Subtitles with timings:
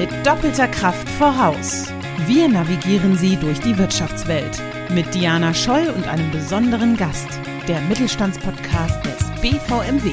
[0.00, 1.92] mit doppelter Kraft voraus.
[2.26, 4.58] Wir navigieren Sie durch die Wirtschaftswelt
[4.88, 7.28] mit Diana Scholl und einem besonderen Gast,
[7.68, 10.12] der Mittelstandspodcast des BVMW.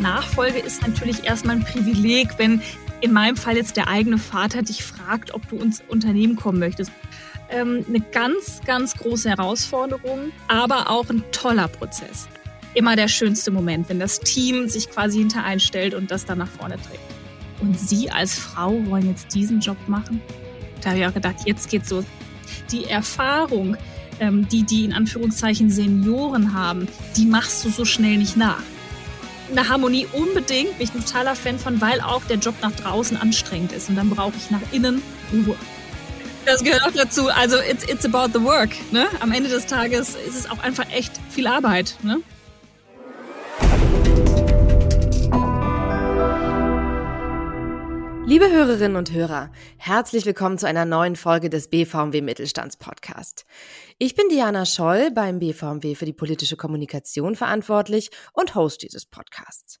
[0.00, 2.60] Nachfolge ist natürlich erstmal ein Privileg, wenn
[3.00, 6.90] in meinem Fall jetzt der eigene Vater dich fragt, ob du ins Unternehmen kommen möchtest.
[7.48, 12.26] Ähm, eine ganz, ganz große Herausforderung, aber auch ein toller Prozess.
[12.74, 16.74] Immer der schönste Moment, wenn das Team sich quasi hintereinstellt und das dann nach vorne
[16.74, 17.11] trägt.
[17.62, 20.20] Und Sie als Frau wollen jetzt diesen Job machen?
[20.82, 22.04] Da habe ich auch gedacht, jetzt geht's so.
[22.72, 23.76] Die Erfahrung,
[24.18, 28.62] ähm, die die in Anführungszeichen Senioren haben, die machst du so schnell nicht nach
[29.50, 30.76] eine Harmonie unbedingt.
[30.78, 33.88] Bin ich ein totaler Fan von, weil auch der Job nach draußen anstrengend ist.
[33.88, 35.02] Und dann brauche ich nach innen
[35.32, 35.56] Ruhe.
[36.44, 37.28] Das gehört auch dazu.
[37.28, 38.70] Also it's, it's about the work.
[38.90, 39.06] Ne?
[39.20, 41.94] Am Ende des Tages ist es auch einfach echt viel Arbeit.
[42.02, 42.18] Ne?
[48.24, 53.44] Liebe Hörerinnen und Hörer, herzlich willkommen zu einer neuen Folge des BVMW Mittelstandspodcast.
[53.98, 59.80] Ich bin Diana Scholl beim BVMW für die politische Kommunikation verantwortlich und Host dieses Podcasts.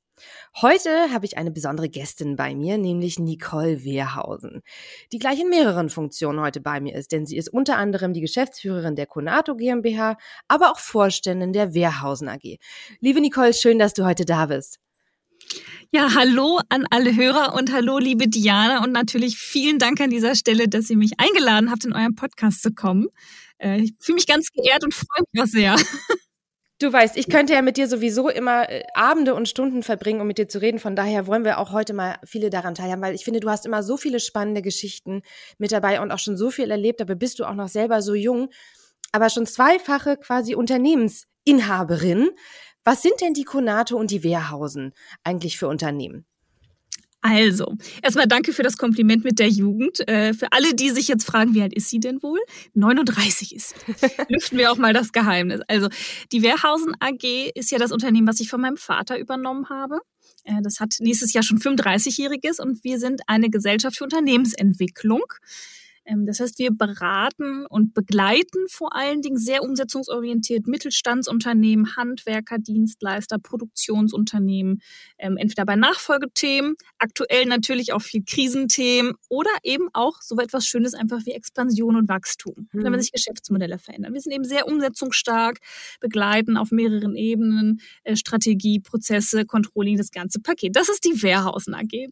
[0.60, 4.62] Heute habe ich eine besondere Gästin bei mir, nämlich Nicole Wehrhausen,
[5.12, 8.20] die gleich in mehreren Funktionen heute bei mir ist, denn sie ist unter anderem die
[8.20, 10.16] Geschäftsführerin der Conato GmbH,
[10.48, 12.58] aber auch Vorständin der Wehrhausen AG.
[13.00, 14.80] Liebe Nicole, schön, dass du heute da bist.
[15.90, 18.82] Ja, hallo an alle Hörer und hallo, liebe Diana.
[18.82, 22.62] Und natürlich vielen Dank an dieser Stelle, dass ihr mich eingeladen habt, in euren Podcast
[22.62, 23.08] zu kommen.
[23.58, 25.76] Äh, ich fühle mich ganz geehrt und freue mich auch sehr.
[26.82, 30.26] Du weißt, ich könnte ja mit dir sowieso immer äh, Abende und Stunden verbringen, um
[30.26, 30.80] mit dir zu reden.
[30.80, 33.66] Von daher wollen wir auch heute mal viele daran teilhaben, weil ich finde, du hast
[33.66, 35.22] immer so viele spannende Geschichten
[35.58, 37.00] mit dabei und auch schon so viel erlebt.
[37.00, 38.48] Aber bist du auch noch selber so jung,
[39.12, 42.30] aber schon zweifache quasi Unternehmensinhaberin.
[42.84, 44.92] Was sind denn die Konato und die Wehrhausen
[45.24, 46.26] eigentlich für Unternehmen?
[47.24, 50.06] Also, erstmal danke für das Kompliment mit der Jugend.
[50.08, 52.40] Äh, für alle, die sich jetzt fragen, wie alt ist sie denn wohl?
[52.74, 54.06] 39 ist sie.
[54.28, 55.60] Lüften wir auch mal das Geheimnis.
[55.68, 55.88] Also,
[56.32, 60.00] die Wehrhausen AG ist ja das Unternehmen, was ich von meinem Vater übernommen habe.
[60.42, 65.22] Äh, das hat nächstes Jahr schon 35-jähriges und wir sind eine Gesellschaft für Unternehmensentwicklung.
[66.04, 73.38] Ähm, das heißt, wir beraten und begleiten vor allen Dingen sehr umsetzungsorientiert Mittelstandsunternehmen, Handwerker, Dienstleister,
[73.38, 74.82] Produktionsunternehmen,
[75.18, 80.94] ähm, entweder bei Nachfolgethemen, aktuell natürlich auch viel Krisenthemen oder eben auch so etwas Schönes
[80.94, 82.84] einfach wie Expansion und Wachstum, mhm.
[82.84, 84.12] wenn sich Geschäftsmodelle verändern.
[84.12, 85.58] Wir sind eben sehr umsetzungsstark,
[86.00, 90.76] begleiten auf mehreren Ebenen äh, Strategie, Prozesse, Controlling, das ganze Paket.
[90.76, 92.08] Das ist die Wehrhausen AG.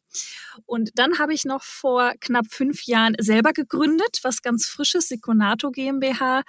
[0.66, 5.08] Und dann habe ich noch vor knapp fünf Jahren selber gegründet, gegründet, was ganz frisches,
[5.08, 6.42] die Conato GmbH.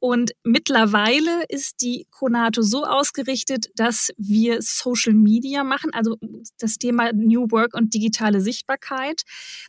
[0.00, 6.16] Und mittlerweile ist die Conato so ausgerichtet, dass wir Social Media machen, also
[6.58, 9.22] das Thema New Work und digitale Sichtbarkeit.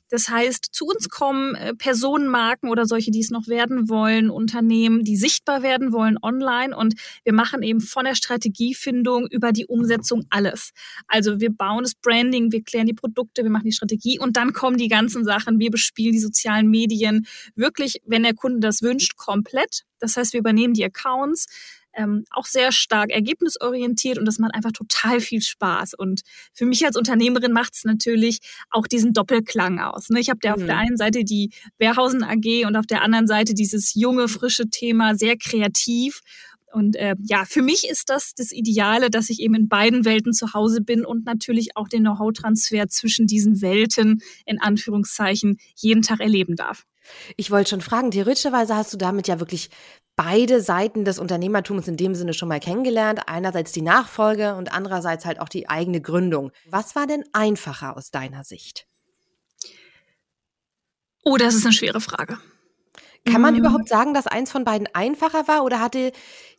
[0.10, 5.04] Das heißt, zu uns kommen äh, Personenmarken oder solche, die es noch werden wollen, Unternehmen,
[5.04, 6.76] die sichtbar werden wollen online.
[6.76, 10.72] Und wir machen eben von der Strategiefindung über die Umsetzung alles.
[11.08, 14.54] Also wir bauen das Branding, wir klären die Produkte, wir machen die Strategie und dann
[14.54, 15.60] kommen die ganzen Sachen.
[15.60, 19.84] Wir bespielen die sozialen Medien wirklich, wenn der Kunde das wünscht, komplett.
[20.00, 21.48] Das heißt, wir übernehmen die Accounts,
[22.00, 25.94] ähm, auch sehr stark ergebnisorientiert und das macht einfach total viel Spaß.
[25.94, 26.22] Und
[26.54, 28.40] für mich als Unternehmerin macht es natürlich
[28.70, 30.10] auch diesen Doppelklang aus.
[30.10, 30.22] Ne?
[30.22, 30.62] Ich habe ja mhm.
[30.62, 30.82] auf der mhm.
[30.82, 35.36] einen Seite die Wehrhausen AG und auf der anderen Seite dieses junge, frische Thema, sehr
[35.38, 36.22] kreativ.
[36.72, 40.34] Und äh, ja, für mich ist das das Ideale, dass ich eben in beiden Welten
[40.34, 46.20] zu Hause bin und natürlich auch den Know-how-Transfer zwischen diesen Welten in Anführungszeichen jeden Tag
[46.22, 46.86] erleben darf.
[47.38, 49.72] Ich wollte schon fragen, theoretischerweise hast du damit ja wirklich
[50.20, 53.22] beide Seiten des Unternehmertums in dem Sinne schon mal kennengelernt.
[53.28, 56.52] Einerseits die Nachfolge und andererseits halt auch die eigene Gründung.
[56.70, 58.86] Was war denn einfacher aus deiner Sicht?
[61.24, 62.38] Oh, das ist eine schwere Frage.
[63.24, 63.62] Kann man mhm.
[63.62, 66.12] überhaupt sagen, dass eins von beiden einfacher war oder hatte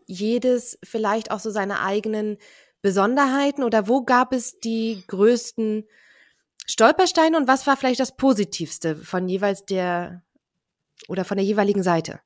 [0.06, 2.38] jedes vielleicht auch so seine eigenen
[2.80, 5.86] Besonderheiten oder wo gab es die größten
[6.65, 10.22] Stolpersteine und was war vielleicht das Positivste von jeweils der
[11.09, 12.21] oder von der jeweiligen Seite?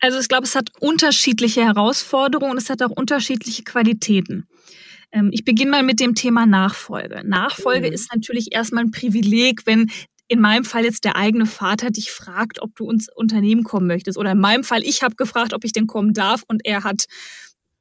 [0.00, 4.48] Also ich glaube, es hat unterschiedliche Herausforderungen und es hat auch unterschiedliche Qualitäten.
[5.12, 7.22] Ähm, ich beginne mal mit dem Thema Nachfolge.
[7.24, 7.92] Nachfolge mhm.
[7.92, 9.90] ist natürlich erstmal ein Privileg, wenn
[10.28, 14.16] in meinem Fall jetzt der eigene Vater dich fragt, ob du ins Unternehmen kommen möchtest.
[14.16, 17.04] Oder in meinem Fall, ich habe gefragt, ob ich denn kommen darf und er hat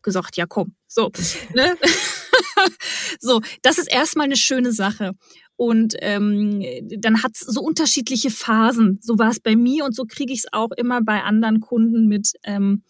[0.01, 0.75] gesagt, ja komm.
[0.87, 1.11] So,
[1.53, 1.77] ne?
[3.19, 5.13] so, das ist erstmal eine schöne Sache.
[5.55, 6.63] Und ähm,
[6.97, 8.97] dann hat es so unterschiedliche Phasen.
[9.01, 12.07] So war es bei mir und so kriege ich es auch immer bei anderen Kunden
[12.07, 12.31] mit.
[12.43, 12.83] Ähm,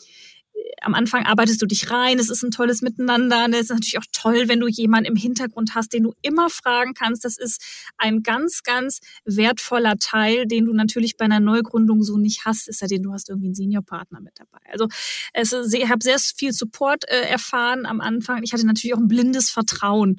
[0.81, 3.47] am Anfang arbeitest du dich rein, es ist ein tolles Miteinander.
[3.47, 3.57] Ne?
[3.57, 6.93] Es ist natürlich auch toll, wenn du jemanden im Hintergrund hast, den du immer fragen
[6.93, 7.23] kannst.
[7.23, 7.63] Das ist
[7.97, 12.81] ein ganz, ganz wertvoller Teil, den du natürlich bei einer Neugründung so nicht hast, ist
[12.81, 14.59] ja den du hast irgendwie einen Seniorpartner mit dabei.
[14.71, 14.87] Also
[15.33, 18.43] es, ich habe sehr viel Support äh, erfahren am Anfang.
[18.43, 20.17] Ich hatte natürlich auch ein blindes Vertrauen.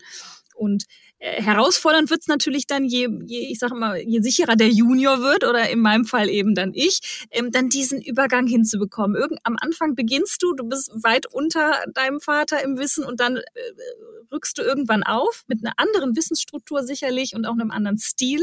[0.55, 0.85] Und
[1.23, 5.71] herausfordernd wird's natürlich dann, je, je, ich sage mal, je sicherer der Junior wird, oder
[5.71, 9.17] in meinem Fall eben dann ich, ähm, dann diesen Übergang hinzubekommen.
[9.17, 13.37] Irgend, am Anfang beginnst du, du bist weit unter deinem Vater im Wissen und dann
[13.37, 13.43] äh,
[14.33, 18.43] rückst du irgendwann auf, mit einer anderen Wissensstruktur sicherlich und auch einem anderen Stil.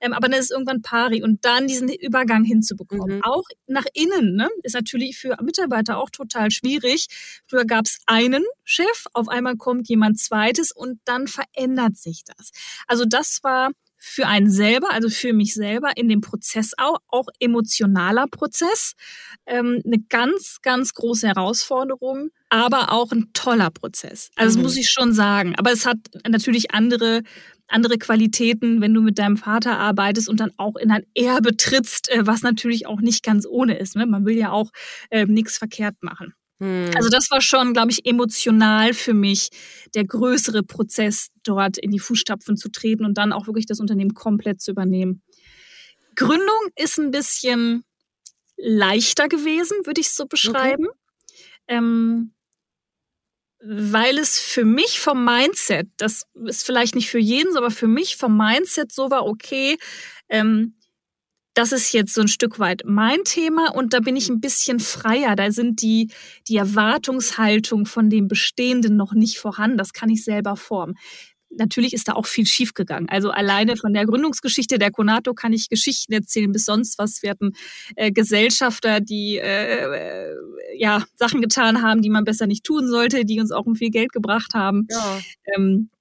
[0.00, 3.16] Ähm, aber dann ist es irgendwann pari und dann diesen Übergang hinzubekommen.
[3.16, 3.24] Mhm.
[3.24, 7.08] Auch nach innen, ne, ist natürlich für Mitarbeiter auch total schwierig.
[7.46, 12.52] Früher gab's einen Chef, auf einmal kommt jemand zweites und dann verändert sich das.
[12.86, 17.26] Also das war für einen selber, also für mich selber in dem Prozess auch, auch
[17.40, 18.94] emotionaler Prozess,
[19.46, 24.30] ähm, eine ganz, ganz große Herausforderung, aber auch ein toller Prozess.
[24.36, 24.62] Also mhm.
[24.62, 25.56] das muss ich schon sagen.
[25.56, 25.98] Aber es hat
[26.28, 27.22] natürlich andere
[27.66, 32.10] andere Qualitäten, wenn du mit deinem Vater arbeitest und dann auch in ein Erbe trittst,
[32.10, 33.96] äh, was natürlich auch nicht ganz ohne ist.
[33.96, 34.06] Ne?
[34.06, 34.70] Man will ja auch
[35.10, 36.34] äh, nichts verkehrt machen.
[36.60, 36.90] Hm.
[36.94, 39.50] Also das war schon, glaube ich, emotional für mich
[39.94, 44.14] der größere Prozess, dort in die Fußstapfen zu treten und dann auch wirklich das Unternehmen
[44.14, 45.22] komplett zu übernehmen.
[46.14, 47.84] Gründung ist ein bisschen
[48.56, 50.86] leichter gewesen, würde ich es so beschreiben.
[50.86, 50.96] Okay.
[51.66, 52.34] Ähm,
[53.66, 58.16] weil es für mich vom Mindset, das ist vielleicht nicht für jeden, aber für mich
[58.16, 59.78] vom Mindset so war, okay,
[60.28, 60.74] ähm,
[61.54, 64.80] das ist jetzt so ein Stück weit mein Thema und da bin ich ein bisschen
[64.80, 65.36] freier.
[65.36, 66.10] Da sind die,
[66.48, 69.78] die Erwartungshaltung von dem Bestehenden noch nicht vorhanden.
[69.78, 70.96] Das kann ich selber formen.
[71.56, 73.08] Natürlich ist da auch viel schiefgegangen.
[73.08, 77.22] Also alleine von der Gründungsgeschichte der Conato kann ich Geschichten erzählen bis sonst was.
[77.22, 77.52] Wir hatten
[77.94, 80.34] äh, Gesellschafter, die äh, äh,
[80.76, 83.90] ja Sachen getan haben, die man besser nicht tun sollte, die uns auch um viel
[83.90, 84.88] Geld gebracht haben.
[84.90, 85.20] Ja.
[85.54, 85.94] Ähm, äh,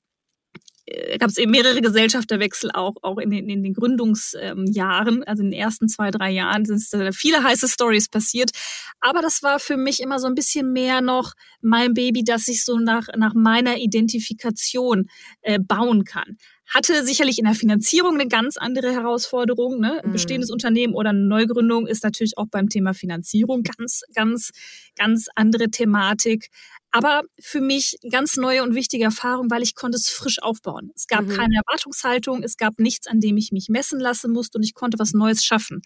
[1.17, 5.59] gab es eben mehrere Gesellschafterwechsel auch, auch in den, in den Gründungsjahren, also in den
[5.59, 6.83] ersten zwei, drei Jahren sind
[7.15, 8.51] viele heiße Stories passiert.
[8.99, 12.65] Aber das war für mich immer so ein bisschen mehr noch mein Baby, das ich
[12.65, 15.09] so nach, nach meiner Identifikation
[15.41, 16.37] äh, bauen kann
[16.73, 19.79] hatte sicherlich in der Finanzierung eine ganz andere Herausforderung.
[19.79, 20.01] Ne?
[20.03, 20.11] Mhm.
[20.11, 24.51] bestehendes Unternehmen oder eine Neugründung ist natürlich auch beim Thema Finanzierung ganz, ganz,
[24.97, 26.49] ganz andere Thematik.
[26.95, 30.91] Aber für mich ganz neue und wichtige Erfahrung, weil ich konnte es frisch aufbauen.
[30.95, 31.35] Es gab mhm.
[31.35, 34.99] keine Erwartungshaltung, es gab nichts, an dem ich mich messen lassen musste und ich konnte
[34.99, 35.81] was Neues schaffen.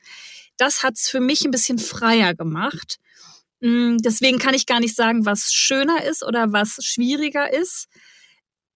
[0.57, 2.97] Das hat es für mich ein bisschen freier gemacht.
[3.61, 7.87] Mm, deswegen kann ich gar nicht sagen, was schöner ist oder was schwieriger ist.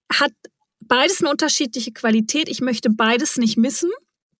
[0.09, 0.31] Hat
[0.79, 2.47] beides eine unterschiedliche Qualität.
[2.47, 3.91] Ich möchte beides nicht missen.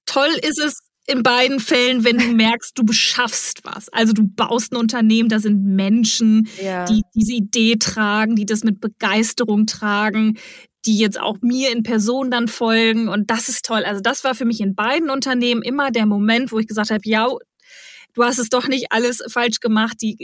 [0.06, 3.90] Toll ist es, in beiden Fällen, wenn du merkst, du beschaffst was.
[3.90, 6.86] Also du baust ein Unternehmen, da sind Menschen, ja.
[6.86, 10.38] die diese Idee tragen, die das mit Begeisterung tragen,
[10.86, 13.08] die jetzt auch mir in Person dann folgen.
[13.08, 13.84] Und das ist toll.
[13.84, 17.02] Also das war für mich in beiden Unternehmen immer der Moment, wo ich gesagt habe,
[17.06, 17.28] ja,
[18.14, 19.98] du hast es doch nicht alles falsch gemacht.
[20.02, 20.18] Die,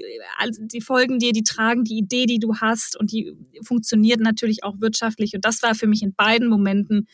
[0.59, 3.33] die folgen dir, die tragen die Idee, die du hast und die
[3.63, 5.33] funktioniert natürlich auch wirtschaftlich.
[5.33, 7.07] Und das war für mich in beiden Momenten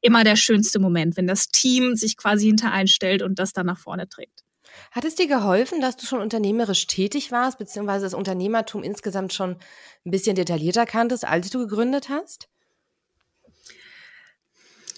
[0.00, 3.78] immer der schönste Moment, wenn das Team sich quasi hinter einstellt und das dann nach
[3.78, 4.44] vorne trägt.
[4.90, 9.56] Hat es dir geholfen, dass du schon unternehmerisch tätig warst, beziehungsweise das Unternehmertum insgesamt schon
[10.04, 12.48] ein bisschen detaillierter kanntest, als du gegründet hast?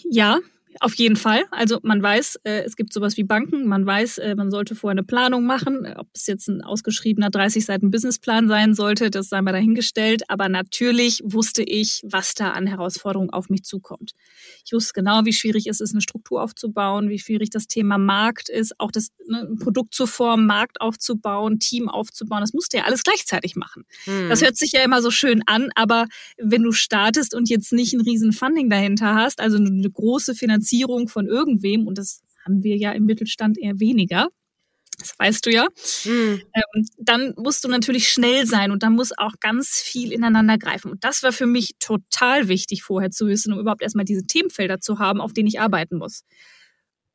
[0.04, 0.38] Ja,
[0.78, 1.44] auf jeden Fall.
[1.50, 3.66] Also man weiß, äh, es gibt sowas wie Banken.
[3.66, 5.86] Man weiß, äh, man sollte vorher eine Planung machen.
[5.96, 10.22] Ob es jetzt ein ausgeschriebener 30 Seiten Businessplan sein sollte, das sei mal dahingestellt.
[10.28, 14.12] Aber natürlich wusste ich, was da an Herausforderungen auf mich zukommt.
[14.64, 18.48] Ich wusste genau, wie schwierig es ist, eine Struktur aufzubauen, wie schwierig das Thema Markt
[18.48, 22.40] ist, auch das ne, Produkt zu formen, Markt aufzubauen, Team aufzubauen.
[22.40, 23.84] Das musste ja alles gleichzeitig machen.
[24.04, 24.28] Hm.
[24.28, 26.06] Das hört sich ja immer so schön an, aber
[26.38, 30.59] wenn du startest und jetzt nicht ein riesen Funding dahinter hast, also eine große Finanzierung
[30.60, 34.28] Finanzierung von irgendwem, und das haben wir ja im Mittelstand eher weniger,
[34.98, 35.66] das weißt du ja,
[36.04, 36.42] mhm.
[36.54, 40.90] ähm, dann musst du natürlich schnell sein und dann muss auch ganz viel ineinander greifen.
[40.90, 44.80] Und das war für mich total wichtig vorher zu wissen, um überhaupt erstmal diese Themenfelder
[44.80, 46.24] zu haben, auf denen ich arbeiten muss.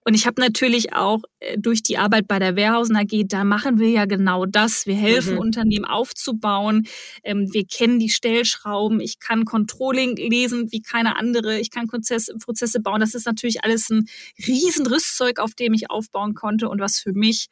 [0.08, 3.80] Und ich habe natürlich auch äh, durch die Arbeit bei der Wehrhausen AG, da machen
[3.80, 4.86] wir ja genau das.
[4.86, 5.40] Wir helfen mhm.
[5.40, 6.86] Unternehmen aufzubauen.
[7.24, 9.00] Ähm, wir kennen die Stellschrauben.
[9.00, 11.60] Ich kann Controlling lesen wie keine andere.
[11.60, 13.00] Ich kann Prozesse, Prozesse bauen.
[13.00, 14.08] Das ist natürlich alles ein
[14.48, 17.48] Riesenrüstzeug, auf dem ich aufbauen konnte und was für mich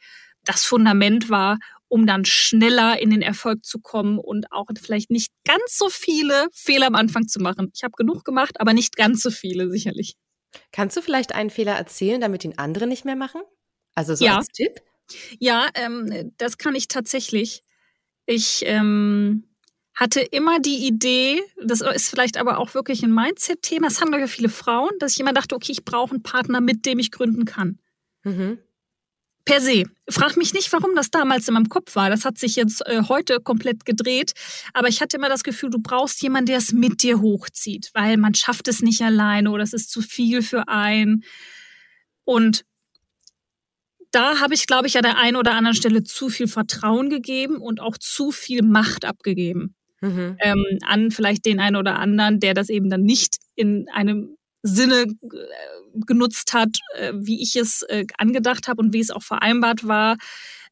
[0.45, 1.57] das Fundament war,
[1.87, 6.49] um dann schneller in den Erfolg zu kommen und auch vielleicht nicht ganz so viele
[6.53, 7.71] Fehler am Anfang zu machen.
[7.73, 10.15] Ich habe genug gemacht, aber nicht ganz so viele sicherlich.
[10.71, 13.41] Kannst du vielleicht einen Fehler erzählen, damit ihn andere nicht mehr machen?
[13.95, 14.37] Also so ja.
[14.37, 14.81] als Tipp?
[15.39, 17.63] Ja, ähm, das kann ich tatsächlich.
[18.25, 19.43] Ich ähm,
[19.95, 24.25] hatte immer die Idee, das ist vielleicht aber auch wirklich ein Mindset-Thema, das haben glaube
[24.25, 27.11] ich viele Frauen, dass ich immer dachte, okay, ich brauche einen Partner, mit dem ich
[27.11, 27.79] gründen kann.
[28.23, 28.59] Mhm.
[29.45, 29.83] Per se.
[30.09, 32.09] Frag mich nicht, warum das damals in meinem Kopf war.
[32.09, 34.33] Das hat sich jetzt äh, heute komplett gedreht.
[34.73, 38.17] Aber ich hatte immer das Gefühl, du brauchst jemanden, der es mit dir hochzieht, weil
[38.17, 41.23] man schafft es nicht alleine oder es ist zu viel für einen.
[42.23, 42.63] Und
[44.11, 47.57] da habe ich, glaube ich, an der einen oder anderen Stelle zu viel Vertrauen gegeben
[47.57, 49.75] und auch zu viel Macht abgegeben.
[50.01, 50.37] Mhm.
[50.39, 55.01] Ähm, an vielleicht den einen oder anderen, der das eben dann nicht in einem Sinne
[55.03, 59.87] äh, genutzt hat, äh, wie ich es äh, angedacht habe und wie es auch vereinbart
[59.87, 60.17] war.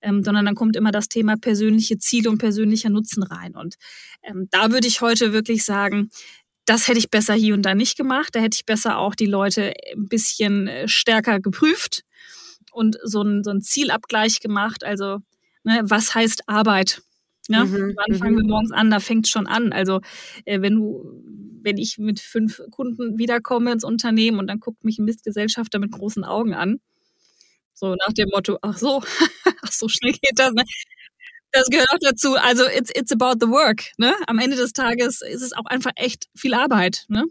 [0.02, 3.56] Ähm, sondern dann kommt immer das Thema persönliche Ziele und persönlicher Nutzen rein.
[3.56, 3.76] Und
[4.24, 6.10] ähm, da würde ich heute wirklich sagen,
[6.66, 8.30] das hätte ich besser hier und da nicht gemacht.
[8.34, 12.04] Da hätte ich besser auch die Leute ein bisschen stärker geprüft
[12.72, 14.84] und so ein, so ein Zielabgleich gemacht.
[14.84, 15.20] Also,
[15.64, 17.02] ne, was heißt Arbeit?
[17.48, 18.50] Ja, mhm, wann fangen wir mhm.
[18.50, 18.92] morgens an?
[18.92, 19.74] Da fängt schon an.
[19.74, 20.02] Also,
[20.46, 21.24] äh, wenn du,
[21.64, 25.92] wenn ich mit fünf Kunden wiederkomme ins Unternehmen und dann guckt mich ein Mistgesellschafter mit
[25.92, 26.80] großen Augen an.
[27.74, 29.02] So nach dem Motto, ach so,
[29.64, 30.54] ach so schnell geht das.
[30.54, 30.64] Ne?
[31.52, 32.36] Das gehört auch dazu.
[32.36, 33.92] Also it's, it's about the work.
[33.98, 34.14] Ne?
[34.28, 37.06] Am Ende des Tages ist es auch einfach echt viel Arbeit.
[37.10, 37.26] Ne?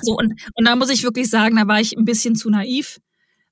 [0.00, 3.00] So, und, und da muss ich wirklich sagen, da war ich ein bisschen zu naiv.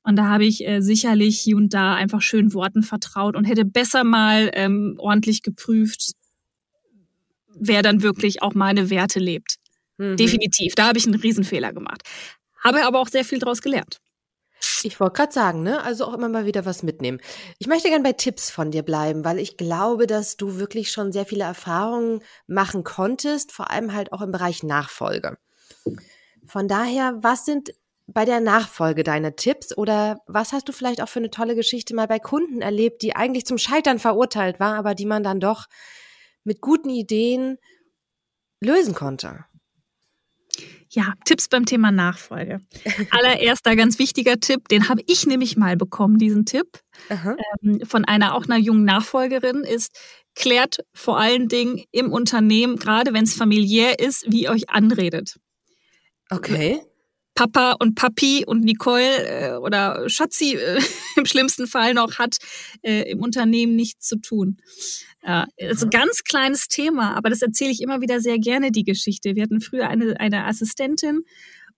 [0.03, 3.65] Und da habe ich äh, sicherlich hier und da einfach schön Worten vertraut und hätte
[3.65, 6.13] besser mal ähm, ordentlich geprüft,
[7.55, 9.57] wer dann wirklich auch meine Werte lebt.
[9.99, 10.17] Mhm.
[10.17, 10.75] Definitiv.
[10.75, 12.03] Da habe ich einen Riesenfehler gemacht.
[12.63, 13.99] Habe aber auch sehr viel daraus gelernt.
[14.83, 15.83] Ich wollte gerade sagen, ne?
[15.83, 17.21] Also auch immer mal wieder was mitnehmen.
[17.59, 21.13] Ich möchte gerne bei Tipps von dir bleiben, weil ich glaube, dass du wirklich schon
[21.13, 25.39] sehr viele Erfahrungen machen konntest, vor allem halt auch im Bereich Nachfolge.
[26.47, 27.71] Von daher, was sind
[28.13, 31.95] bei der Nachfolge deine Tipps oder was hast du vielleicht auch für eine tolle Geschichte
[31.95, 35.67] mal bei Kunden erlebt, die eigentlich zum Scheitern verurteilt war, aber die man dann doch
[36.45, 37.59] mit guten Ideen
[38.61, 39.45] lösen konnte?
[40.93, 42.61] Ja, Tipps beim Thema Nachfolge.
[43.11, 48.35] Allererster ganz wichtiger Tipp, den habe ich nämlich mal bekommen, diesen Tipp ähm, von einer
[48.35, 49.97] auch einer jungen Nachfolgerin ist,
[50.35, 55.39] klärt vor allen Dingen im Unternehmen, gerade wenn es familiär ist, wie ihr euch anredet.
[56.29, 56.83] Okay.
[57.35, 60.81] Papa und Papi und Nicole äh, oder Schatzi äh,
[61.17, 62.37] im schlimmsten Fall noch hat
[62.83, 64.59] äh, im Unternehmen nichts zu tun.
[65.23, 68.85] Ja, ist ein ganz kleines Thema, aber das erzähle ich immer wieder sehr gerne, die
[68.85, 69.37] Geschichte.
[69.37, 71.25] Wir hatten früher eine, eine Assistentin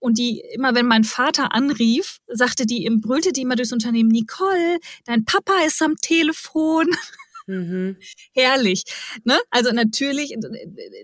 [0.03, 4.79] und die, immer wenn mein Vater anrief, sagte die, brüllte die immer durchs Unternehmen, Nicole,
[5.05, 6.87] dein Papa ist am Telefon.
[7.45, 7.97] Mhm.
[8.31, 8.85] Herrlich.
[9.25, 9.37] Ne?
[9.49, 10.33] Also natürlich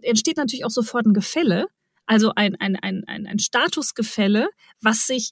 [0.04, 1.68] entsteht natürlich auch sofort ein Gefälle.
[2.10, 4.50] Also ein, ein, ein, ein, ein Statusgefälle,
[4.82, 5.30] was sich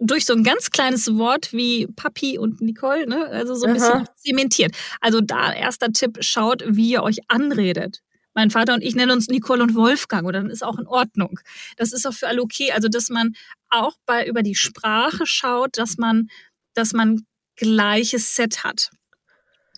[0.00, 3.98] durch so ein ganz kleines Wort wie Papi und Nicole, ne, also so ein Aha.
[3.98, 4.74] bisschen zementiert.
[5.00, 8.00] Also da erster Tipp, schaut, wie ihr euch anredet.
[8.34, 11.38] Mein Vater und ich nennen uns Nicole und Wolfgang oder dann ist auch in Ordnung.
[11.76, 12.72] Das ist auch für alle okay.
[12.72, 13.34] Also dass man
[13.70, 16.30] auch bei über die Sprache schaut, dass man,
[16.74, 18.90] dass man gleiches Set hat.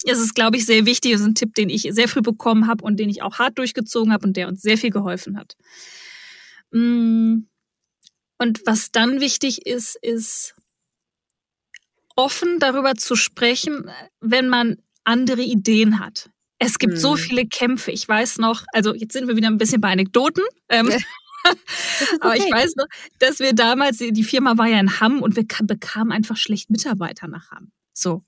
[0.06, 1.12] Das ist, glaube ich, sehr wichtig.
[1.12, 3.58] Das ist ein Tipp, den ich sehr früh bekommen habe und den ich auch hart
[3.58, 5.54] durchgezogen habe und der uns sehr viel geholfen hat.
[6.74, 7.46] Mm.
[8.38, 10.54] Und was dann wichtig ist, ist
[12.16, 13.90] offen darüber zu sprechen,
[14.20, 16.30] wenn man andere Ideen hat.
[16.58, 17.00] Es gibt hm.
[17.00, 17.90] so viele Kämpfe.
[17.90, 20.42] Ich weiß noch, also jetzt sind wir wieder ein bisschen bei Anekdoten.
[20.68, 21.04] Ähm, okay.
[22.20, 22.86] Aber ich weiß noch,
[23.18, 27.28] dass wir damals, die Firma war ja in Hamm und wir bekamen einfach schlecht Mitarbeiter
[27.28, 27.70] nach Hamm.
[27.92, 28.24] So.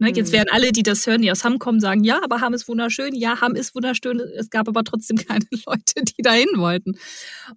[0.00, 0.34] Ne, jetzt hm.
[0.34, 3.14] werden alle, die das hören, die aus Hamm kommen, sagen, ja, aber Hamm ist wunderschön,
[3.14, 4.20] ja, Hamm ist wunderschön.
[4.20, 6.98] Es gab aber trotzdem keine Leute, die dahin wollten.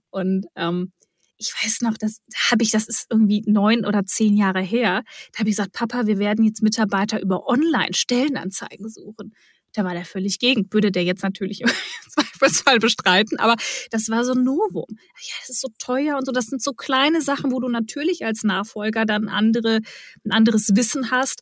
[0.10, 0.92] Und ähm,
[1.38, 2.22] ich weiß noch, das
[2.52, 5.04] habe ich, das ist irgendwie neun oder zehn Jahre her.
[5.34, 9.34] Da habe ich gesagt, Papa, wir werden jetzt Mitarbeiter über Online-Stellenanzeigen suchen.
[9.74, 10.68] Da war der völlig gegen.
[10.72, 11.70] Würde der jetzt natürlich im
[12.10, 13.56] Zweifelsfall bestreiten, aber
[13.90, 14.86] das war so ein Novum.
[14.90, 16.32] Ja, das ist so teuer und so.
[16.32, 19.80] Das sind so kleine Sachen, wo du natürlich als Nachfolger dann andere,
[20.26, 21.42] ein anderes Wissen hast,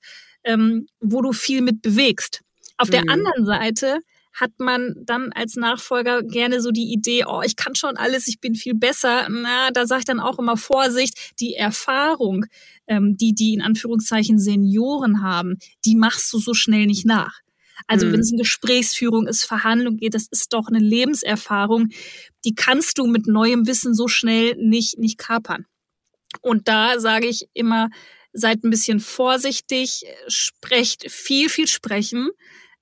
[0.49, 2.41] ähm, wo du viel mit bewegst.
[2.77, 2.91] Auf mhm.
[2.91, 3.99] der anderen Seite
[4.33, 8.39] hat man dann als Nachfolger gerne so die Idee, oh, ich kann schon alles, ich
[8.39, 9.27] bin viel besser.
[9.29, 12.45] Na, da sage ich dann auch immer Vorsicht, die Erfahrung,
[12.87, 17.39] ähm, die die in Anführungszeichen Senioren haben, die machst du so schnell nicht nach.
[17.87, 18.13] Also mhm.
[18.13, 21.89] wenn es eine Gesprächsführung ist, Verhandlung geht, das ist doch eine Lebenserfahrung,
[22.45, 25.65] die kannst du mit neuem Wissen so schnell nicht, nicht kapern.
[26.41, 27.89] Und da sage ich immer,
[28.33, 32.29] seid ein bisschen vorsichtig, sprecht viel, viel sprechen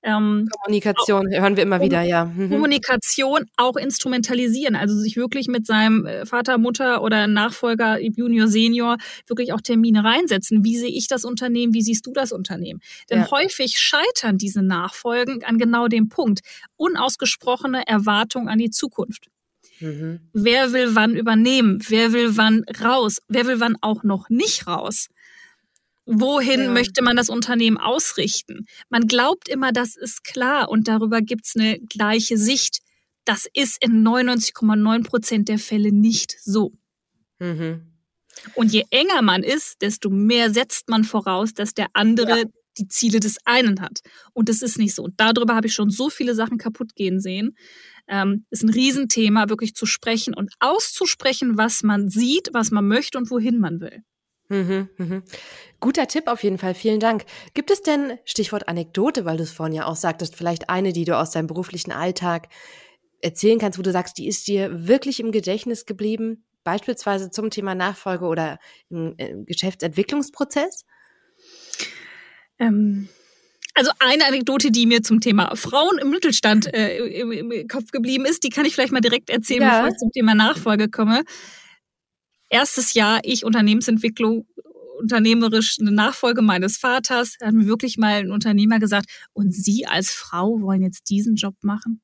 [0.00, 2.26] Ähm, Kommunikation auch, hören wir immer wieder, ja.
[2.26, 2.50] Mhm.
[2.50, 8.96] Kommunikation auch instrumentalisieren, also sich wirklich mit seinem äh, Vater, Mutter oder Nachfolger, Junior, Senior,
[9.26, 10.62] wirklich auch Termine reinsetzen.
[10.62, 11.74] Wie sehe ich das Unternehmen?
[11.74, 12.80] Wie siehst du das Unternehmen?
[13.10, 13.30] Denn ja.
[13.32, 16.40] häufig scheitern diese Nachfolgen an genau dem Punkt.
[16.76, 19.26] Unausgesprochene Erwartung an die Zukunft.
[19.80, 20.20] Mhm.
[20.32, 21.80] Wer will wann übernehmen?
[21.88, 23.18] Wer will wann raus?
[23.28, 25.08] Wer will wann auch noch nicht raus?
[26.10, 26.70] Wohin ja.
[26.70, 28.64] möchte man das Unternehmen ausrichten?
[28.88, 32.78] Man glaubt immer, das ist klar und darüber gibt es eine gleiche Sicht.
[33.26, 36.72] Das ist in 99,9 Prozent der Fälle nicht so.
[37.40, 37.92] Mhm.
[38.54, 42.44] Und je enger man ist, desto mehr setzt man voraus, dass der andere ja.
[42.78, 44.00] die Ziele des einen hat.
[44.32, 45.02] Und das ist nicht so.
[45.02, 47.54] Und darüber habe ich schon so viele Sachen kaputt gehen sehen.
[48.06, 53.18] Ähm, ist ein Riesenthema, wirklich zu sprechen und auszusprechen, was man sieht, was man möchte
[53.18, 54.02] und wohin man will.
[54.48, 55.22] Mhm, mhm.
[55.78, 57.24] Guter Tipp auf jeden Fall, vielen Dank.
[57.54, 61.04] Gibt es denn, Stichwort Anekdote, weil du es vorhin ja auch sagtest, vielleicht eine, die
[61.04, 62.48] du aus deinem beruflichen Alltag
[63.20, 67.74] erzählen kannst, wo du sagst, die ist dir wirklich im Gedächtnis geblieben, beispielsweise zum Thema
[67.74, 70.84] Nachfolge oder im, im Geschäftsentwicklungsprozess?
[72.58, 73.08] Ähm,
[73.74, 78.24] also eine Anekdote, die mir zum Thema Frauen im Mittelstand äh, im, im, Kopf geblieben
[78.24, 79.80] ist, die kann ich vielleicht mal direkt erzählen, ja.
[79.80, 81.22] bevor ich zum Thema Nachfolge komme
[82.48, 84.46] erstes Jahr ich Unternehmensentwicklung
[84.98, 87.36] unternehmerisch eine Nachfolge meines Vaters.
[87.38, 91.36] Da hat mir wirklich mal ein Unternehmer gesagt, und Sie als Frau wollen jetzt diesen
[91.36, 92.02] Job machen?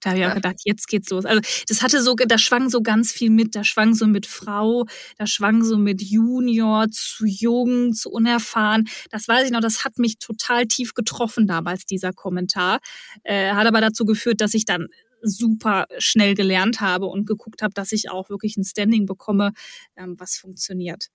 [0.00, 1.24] Da habe ich auch gedacht, jetzt geht's los.
[1.24, 3.54] Also das hatte so, da schwang so ganz viel mit.
[3.54, 4.84] Da schwang so mit Frau,
[5.16, 8.88] da schwang so mit Junior zu jung, zu unerfahren.
[9.10, 12.80] Das weiß ich noch, das hat mich total tief getroffen damals, dieser Kommentar.
[13.22, 14.88] Äh, hat aber dazu geführt, dass ich dann
[15.22, 19.52] super schnell gelernt habe und geguckt habe, dass ich auch wirklich ein Standing bekomme,
[19.96, 21.08] ähm, was funktioniert.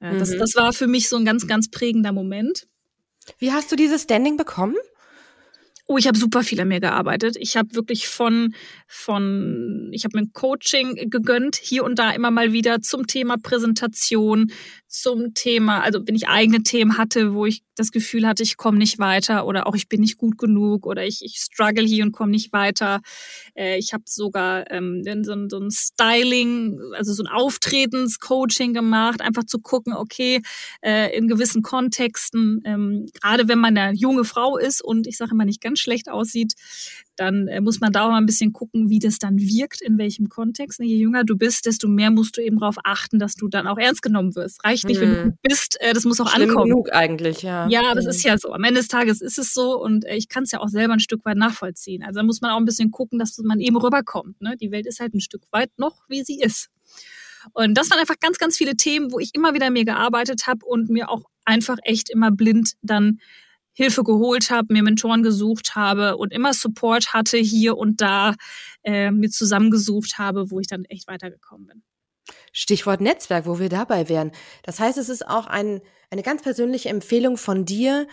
[0.00, 0.18] Äh, mhm.
[0.18, 2.66] das, das war für mich so ein ganz, ganz prägender Moment.
[3.38, 4.76] Wie hast du dieses Standing bekommen?
[5.86, 7.36] Oh, ich habe super viel an mir gearbeitet.
[7.40, 8.54] Ich habe wirklich von,
[8.86, 13.38] von, ich habe mir ein Coaching gegönnt, hier und da immer mal wieder zum Thema
[13.42, 14.52] Präsentation,
[14.90, 18.76] zum Thema, also wenn ich eigene Themen hatte, wo ich das Gefühl hatte, ich komme
[18.76, 22.10] nicht weiter oder auch ich bin nicht gut genug oder ich, ich struggle hier und
[22.10, 23.00] komme nicht weiter.
[23.54, 29.44] Äh, ich habe sogar ähm, so, so ein Styling, also so ein Auftretenscoaching gemacht, einfach
[29.44, 30.42] zu gucken, okay,
[30.82, 35.30] äh, in gewissen Kontexten, ähm, gerade wenn man eine junge Frau ist und ich sage
[35.32, 36.54] immer nicht ganz schlecht aussieht,
[37.20, 39.98] dann äh, muss man da auch mal ein bisschen gucken, wie das dann wirkt, in
[39.98, 40.80] welchem Kontext.
[40.80, 43.76] Je jünger du bist, desto mehr musst du eben darauf achten, dass du dann auch
[43.76, 44.64] ernst genommen wirst.
[44.64, 45.08] Reicht nicht, hm.
[45.08, 45.34] wenn du hm.
[45.42, 46.70] bist, äh, das muss auch Schlimm ankommen.
[46.70, 47.68] genug eigentlich, ja.
[47.68, 48.10] Ja, aber es hm.
[48.10, 48.52] ist ja so.
[48.54, 50.94] Am Ende des Tages ist es so und äh, ich kann es ja auch selber
[50.94, 52.02] ein Stück weit nachvollziehen.
[52.02, 54.40] Also da muss man auch ein bisschen gucken, dass man eben rüberkommt.
[54.40, 54.56] Ne?
[54.58, 56.70] Die Welt ist halt ein Stück weit noch, wie sie ist.
[57.52, 60.64] Und das waren einfach ganz, ganz viele Themen, wo ich immer wieder mir gearbeitet habe
[60.64, 63.20] und mir auch einfach echt immer blind dann
[63.72, 68.34] Hilfe geholt habe, mir Mentoren gesucht habe und immer Support hatte hier und da
[68.82, 71.82] äh, mir zusammengesucht habe, wo ich dann echt weitergekommen bin.
[72.52, 74.32] Stichwort Netzwerk, wo wir dabei wären.
[74.62, 75.80] Das heißt, es ist auch ein,
[76.10, 78.06] eine ganz persönliche Empfehlung von dir.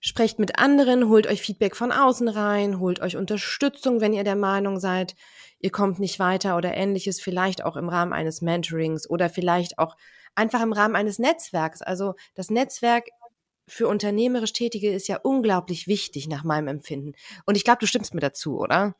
[0.00, 4.36] Sprecht mit anderen, holt euch Feedback von außen rein, holt euch Unterstützung, wenn ihr der
[4.36, 5.14] Meinung seid,
[5.58, 9.96] ihr kommt nicht weiter oder ähnliches, vielleicht auch im Rahmen eines Mentorings oder vielleicht auch
[10.34, 11.82] einfach im Rahmen eines Netzwerks.
[11.82, 13.08] Also das Netzwerk
[13.66, 17.14] für unternehmerisch Tätige ist ja unglaublich wichtig nach meinem Empfinden.
[17.44, 18.94] Und ich glaube, du stimmst mir dazu, oder?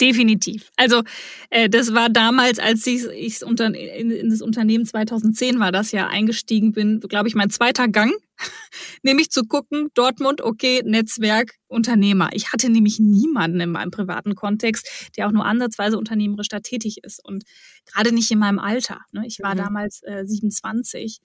[0.00, 0.70] Definitiv.
[0.76, 1.02] Also
[1.50, 5.90] äh, das war damals, als ich, ich unter, in, in das Unternehmen 2010 war das
[5.90, 8.12] ja eingestiegen bin, glaube ich, mein zweiter Gang,
[9.02, 12.28] nämlich zu gucken, Dortmund, okay, Netzwerk, Unternehmer.
[12.32, 16.98] Ich hatte nämlich niemanden in meinem privaten Kontext, der auch nur ansatzweise unternehmerisch da tätig
[17.02, 17.42] ist und
[17.84, 19.00] gerade nicht in meinem Alter.
[19.10, 19.24] Ne?
[19.26, 19.58] Ich war mhm.
[19.58, 21.18] damals äh, 27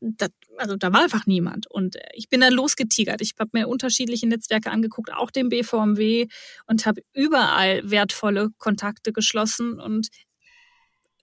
[0.00, 1.70] das, also da war einfach niemand.
[1.70, 3.20] Und äh, ich bin dann losgetigert.
[3.20, 6.26] Ich habe mir unterschiedliche Netzwerke angeguckt, auch den BVMW
[6.66, 10.08] und habe überall wertvolle Kontakte geschlossen und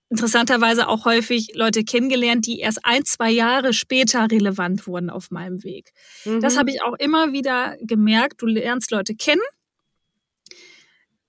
[0.09, 5.63] interessanterweise auch häufig Leute kennengelernt, die erst ein, zwei Jahre später relevant wurden auf meinem
[5.63, 5.91] Weg.
[6.25, 6.41] Mhm.
[6.41, 8.41] Das habe ich auch immer wieder gemerkt.
[8.41, 9.41] Du lernst Leute kennen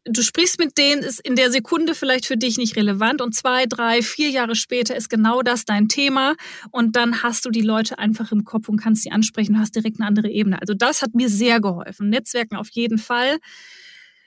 [0.08, 3.66] du sprichst mit denen, ist in der Sekunde vielleicht für dich nicht relevant und zwei,
[3.66, 6.34] drei, vier Jahre später ist genau das dein Thema
[6.70, 9.74] und dann hast du die Leute einfach im Kopf und kannst sie ansprechen und hast
[9.74, 10.60] direkt eine andere Ebene.
[10.60, 12.08] Also das hat mir sehr geholfen.
[12.08, 13.38] Netzwerken auf jeden Fall.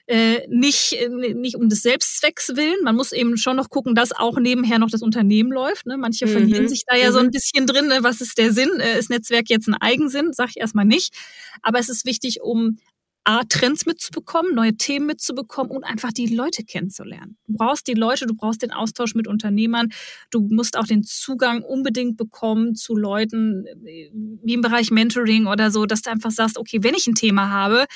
[0.06, 2.82] Äh, nicht, nicht um des Selbstzwecks willen.
[2.82, 5.86] Man muss eben schon noch gucken, dass auch nebenher noch das Unternehmen läuft.
[5.86, 5.96] Ne?
[5.96, 6.32] Manche mhm.
[6.32, 7.12] verlieren sich da ja mhm.
[7.12, 7.86] so ein bisschen drin.
[7.86, 7.98] Ne?
[8.02, 8.70] Was ist der Sinn?
[8.80, 10.32] Äh, ist Netzwerk jetzt ein Eigensinn?
[10.32, 11.14] Sag ich erstmal nicht.
[11.62, 12.78] Aber es ist wichtig, um
[13.24, 17.36] A, Trends mitzubekommen, neue Themen mitzubekommen und einfach die Leute kennenzulernen.
[17.46, 19.88] Du brauchst die Leute, du brauchst den Austausch mit Unternehmern,
[20.30, 25.86] du musst auch den Zugang unbedingt bekommen zu Leuten wie im Bereich Mentoring oder so,
[25.86, 27.86] dass du einfach sagst, okay, wenn ich ein Thema habe,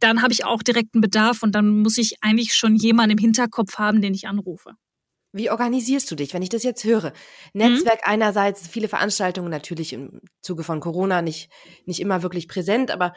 [0.00, 3.78] dann habe ich auch direkten Bedarf und dann muss ich eigentlich schon jemanden im Hinterkopf
[3.78, 4.72] haben, den ich anrufe.
[5.32, 7.12] Wie organisierst du dich, wenn ich das jetzt höre?
[7.54, 8.12] Netzwerk mhm.
[8.12, 11.50] einerseits, viele Veranstaltungen natürlich im Zuge von Corona nicht,
[11.86, 13.14] nicht immer wirklich präsent, aber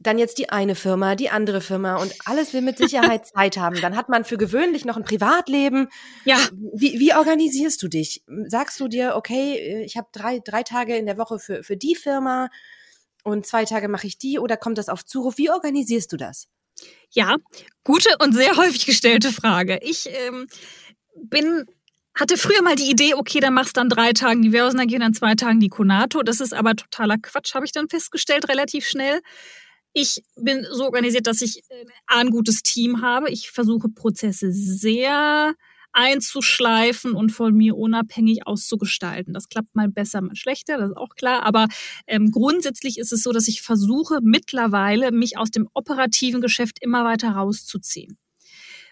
[0.00, 3.80] dann jetzt die eine Firma, die andere Firma und alles will mit Sicherheit Zeit haben.
[3.80, 5.88] Dann hat man für gewöhnlich noch ein Privatleben.
[6.24, 6.38] Ja.
[6.74, 8.24] Wie, wie organisierst du dich?
[8.46, 11.94] Sagst du dir, okay, ich habe drei, drei Tage in der Woche für, für die
[11.94, 12.48] Firma
[13.24, 15.36] und zwei Tage mache ich die oder kommt das auf Zuruf?
[15.36, 16.48] Wie organisierst du das?
[17.10, 17.36] Ja,
[17.84, 19.78] gute und sehr häufig gestellte Frage.
[19.82, 20.46] Ich ähm,
[21.14, 21.66] bin
[22.14, 25.02] hatte früher mal die Idee, okay, dann machst du dann drei Tagen die Versenergie und
[25.02, 26.22] dann zwei Tagen die Konato.
[26.22, 29.20] Das ist aber totaler Quatsch, habe ich dann festgestellt, relativ schnell.
[29.92, 33.30] Ich bin so organisiert, dass ich äh, ein gutes Team habe.
[33.30, 35.54] Ich versuche Prozesse sehr
[35.92, 39.34] einzuschleifen und von mir unabhängig auszugestalten.
[39.34, 41.42] Das klappt mal besser, mal schlechter, das ist auch klar.
[41.44, 41.66] Aber
[42.06, 47.04] ähm, grundsätzlich ist es so, dass ich versuche mittlerweile, mich aus dem operativen Geschäft immer
[47.04, 48.18] weiter rauszuziehen.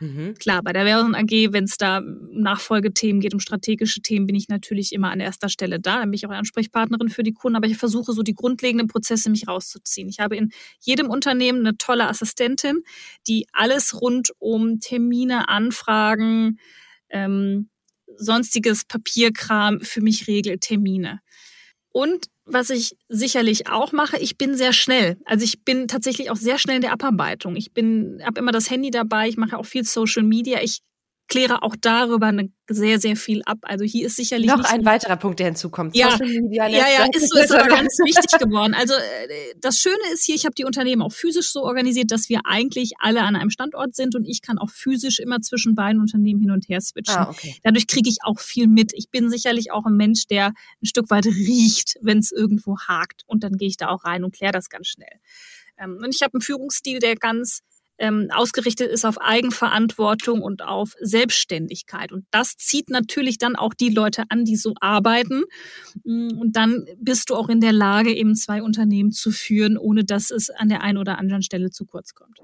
[0.00, 0.34] Mhm.
[0.34, 4.36] Klar, bei der Version AG, wenn es da um Nachfolgethemen geht, um strategische Themen, bin
[4.36, 5.98] ich natürlich immer an erster Stelle da.
[6.00, 9.30] Dann bin ich auch Ansprechpartnerin für die Kunden, aber ich versuche so die grundlegenden Prozesse
[9.30, 10.08] mich rauszuziehen.
[10.08, 12.82] Ich habe in jedem Unternehmen eine tolle Assistentin,
[13.26, 16.58] die alles rund um Termine, Anfragen,
[17.10, 17.68] ähm,
[18.16, 21.20] sonstiges Papierkram für mich regelt, Termine.
[21.90, 25.18] Und was ich sicherlich auch mache, ich bin sehr schnell.
[25.24, 27.56] Also ich bin tatsächlich auch sehr schnell in der Abarbeitung.
[27.56, 30.60] Ich bin, habe immer das Handy dabei, ich mache auch viel Social Media.
[30.62, 30.80] Ich
[31.28, 33.58] kläre auch darüber eine sehr, sehr viel ab.
[33.62, 35.96] Also hier ist sicherlich noch ein weiterer Punkt, der hinzukommt.
[35.96, 36.18] Ja,
[36.50, 38.74] ja, ja, ist so, ist aber ganz wichtig geworden.
[38.74, 42.28] Also äh, das Schöne ist hier, ich habe die Unternehmen auch physisch so organisiert, dass
[42.28, 46.00] wir eigentlich alle an einem Standort sind und ich kann auch physisch immer zwischen beiden
[46.00, 47.16] Unternehmen hin und her switchen.
[47.16, 47.56] Ah, okay.
[47.62, 48.92] Dadurch kriege ich auch viel mit.
[48.94, 50.48] Ich bin sicherlich auch ein Mensch, der
[50.82, 54.24] ein Stück weit riecht, wenn es irgendwo hakt und dann gehe ich da auch rein
[54.24, 55.20] und kläre das ganz schnell.
[55.78, 57.62] Ähm, und ich habe einen Führungsstil, der ganz
[57.98, 62.12] ähm, ausgerichtet ist auf Eigenverantwortung und auf Selbstständigkeit.
[62.12, 65.44] Und das zieht natürlich dann auch die Leute an, die so arbeiten.
[66.04, 70.04] Mm, und dann bist du auch in der Lage, eben zwei Unternehmen zu führen, ohne
[70.04, 72.38] dass es an der einen oder anderen Stelle zu kurz kommt.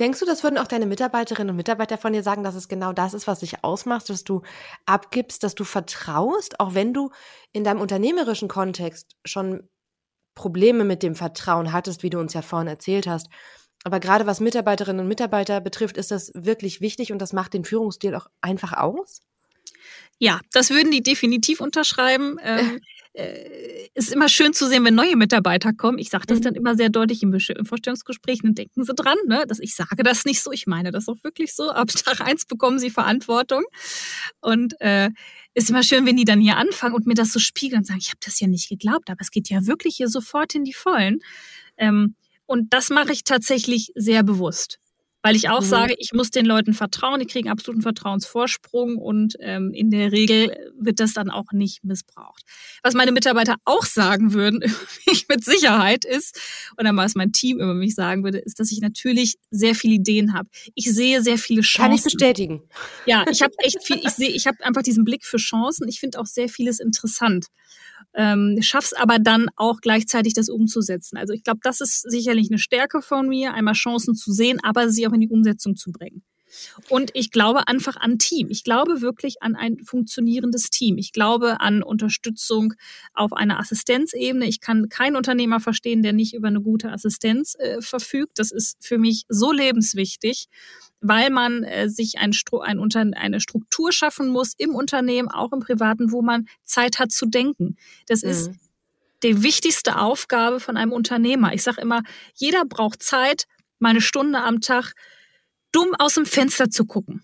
[0.00, 2.94] Denkst du, das würden auch deine Mitarbeiterinnen und Mitarbeiter von dir sagen, dass es genau
[2.94, 4.40] das ist, was dich ausmacht, dass du
[4.86, 7.10] abgibst, dass du vertraust, auch wenn du
[7.52, 9.68] in deinem unternehmerischen Kontext schon
[10.34, 13.28] Probleme mit dem Vertrauen hattest, wie du uns ja vorhin erzählt hast,
[13.84, 17.64] aber gerade was Mitarbeiterinnen und Mitarbeiter betrifft, ist das wirklich wichtig und das macht den
[17.64, 19.20] Führungsstil auch einfach aus?
[20.18, 22.36] Ja, das würden die definitiv unterschreiben.
[22.44, 22.80] Ähm,
[23.14, 25.98] äh, ist immer schön zu sehen, wenn neue Mitarbeiter kommen.
[25.98, 26.42] Ich sage das mhm.
[26.42, 29.44] dann immer sehr deutlich im, im Vorstellungsgespräch, dann denken sie dran, ne?
[29.48, 31.70] dass ich sage das nicht so, ich meine das auch wirklich so.
[31.70, 33.64] Ab Tag eins bekommen sie Verantwortung.
[34.40, 35.08] Und äh,
[35.54, 38.00] ist immer schön, wenn die dann hier anfangen und mir das so spiegeln und sagen,
[38.00, 40.74] ich habe das ja nicht geglaubt, aber es geht ja wirklich hier sofort in die
[40.74, 41.20] Vollen.
[41.78, 42.14] Ähm,
[42.50, 44.80] und das mache ich tatsächlich sehr bewusst.
[45.22, 45.66] Weil ich auch mhm.
[45.66, 50.72] sage, ich muss den Leuten vertrauen, die kriegen absoluten Vertrauensvorsprung und ähm, in der Regel
[50.76, 52.42] wird das dann auch nicht missbraucht.
[52.82, 54.64] Was meine Mitarbeiter auch sagen würden,
[55.06, 56.40] ich mit Sicherheit ist,
[56.76, 60.34] oder was mein Team über mich sagen würde, ist, dass ich natürlich sehr viele Ideen
[60.34, 60.48] habe.
[60.74, 61.90] Ich sehe sehr viele Chancen.
[61.90, 62.62] Kann ich bestätigen.
[63.06, 65.86] Ja, ich habe echt viel, ich sehe, ich habe einfach diesen Blick für Chancen.
[65.86, 67.46] Ich finde auch sehr vieles interessant
[68.14, 71.16] ähm, schaff's aber dann auch gleichzeitig das umzusetzen.
[71.16, 74.90] Also ich glaube, das ist sicherlich eine Stärke von mir, einmal Chancen zu sehen, aber
[74.90, 76.22] sie auch in die Umsetzung zu bringen.
[76.88, 78.48] Und ich glaube einfach an Team.
[78.50, 80.98] Ich glaube wirklich an ein funktionierendes Team.
[80.98, 82.74] Ich glaube an Unterstützung
[83.14, 84.46] auf einer Assistenzebene.
[84.46, 88.38] Ich kann keinen Unternehmer verstehen, der nicht über eine gute Assistenz äh, verfügt.
[88.38, 90.48] Das ist für mich so lebenswichtig
[91.00, 92.32] weil man äh, sich ein,
[92.62, 97.12] ein Unter eine Struktur schaffen muss im Unternehmen, auch im Privaten, wo man Zeit hat
[97.12, 97.76] zu denken.
[98.06, 98.30] Das mhm.
[98.30, 98.50] ist
[99.22, 101.52] die wichtigste Aufgabe von einem Unternehmer.
[101.52, 102.02] Ich sage immer,
[102.34, 103.46] jeder braucht Zeit,
[103.78, 104.94] mal eine Stunde am Tag,
[105.72, 107.22] dumm aus dem Fenster zu gucken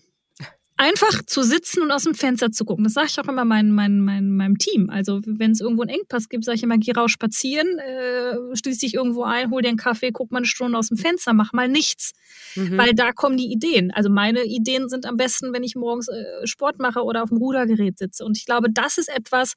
[0.77, 2.83] einfach zu sitzen und aus dem Fenster zu gucken.
[2.83, 4.89] Das sage ich auch immer mein, mein, mein, meinem Team.
[4.89, 8.77] Also wenn es irgendwo einen Engpass gibt, sage ich immer, geh raus spazieren, äh, schließ
[8.79, 11.51] dich irgendwo ein, hol dir einen Kaffee, guck mal eine Stunde aus dem Fenster, mach
[11.51, 12.13] mal nichts.
[12.55, 12.77] Mhm.
[12.77, 13.91] Weil da kommen die Ideen.
[13.91, 17.39] Also meine Ideen sind am besten, wenn ich morgens äh, Sport mache oder auf dem
[17.39, 18.23] Rudergerät sitze.
[18.23, 19.55] Und ich glaube, das ist etwas,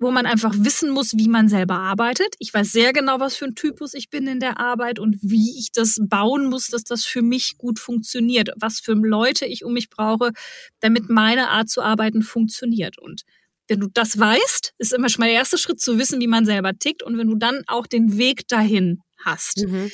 [0.00, 2.34] wo man einfach wissen muss, wie man selber arbeitet.
[2.38, 5.58] Ich weiß sehr genau, was für ein Typus ich bin in der Arbeit und wie
[5.58, 9.74] ich das bauen muss, dass das für mich gut funktioniert, was für Leute ich um
[9.74, 10.32] mich brauche,
[10.80, 12.98] damit meine Art zu arbeiten funktioniert.
[12.98, 13.22] Und
[13.68, 16.46] wenn du das weißt, ist immer schon mal der erste Schritt zu wissen, wie man
[16.46, 17.02] selber tickt.
[17.02, 19.90] Und wenn du dann auch den Weg dahin hast, mhm.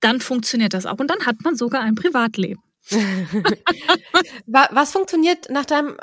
[0.00, 0.98] dann funktioniert das auch.
[0.98, 2.62] Und dann hat man sogar ein Privatleben.
[4.46, 5.96] was funktioniert nach deinem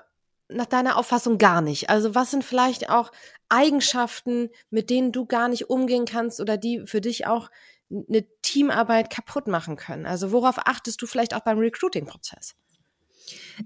[0.54, 1.89] nach deiner Auffassung gar nicht?
[1.89, 3.12] Also was sind vielleicht auch
[3.50, 7.50] Eigenschaften, mit denen du gar nicht umgehen kannst oder die für dich auch
[7.89, 10.06] eine Teamarbeit kaputt machen können?
[10.06, 12.56] Also worauf achtest du vielleicht auch beim Recruiting-Prozess?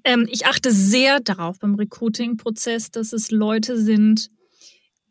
[0.04, 4.30] Ähm, ich achte sehr darauf beim Recruiting-Prozess, dass es Leute sind,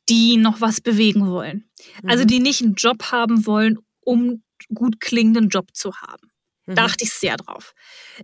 [0.08, 1.68] die noch was bewegen wollen.
[1.78, 2.10] Also mhm.
[2.10, 6.30] Also die nicht einen Job haben wollen, um gut klingenden Job zu haben.
[6.66, 6.74] Mhm.
[6.74, 7.74] Da achte ich sehr drauf.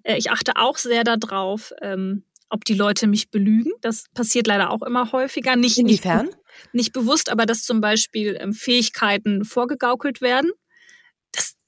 [0.02, 3.72] Äh, ich achte auch sehr darauf, ähm, ob die Leute mich belügen.
[3.80, 5.56] Das passiert leider auch immer häufiger.
[5.56, 6.26] Nicht, Inwiefern?
[6.26, 6.38] Nicht,
[6.72, 10.50] nicht bewusst, aber dass zum Beispiel ähm, Fähigkeiten vorgegaukelt werden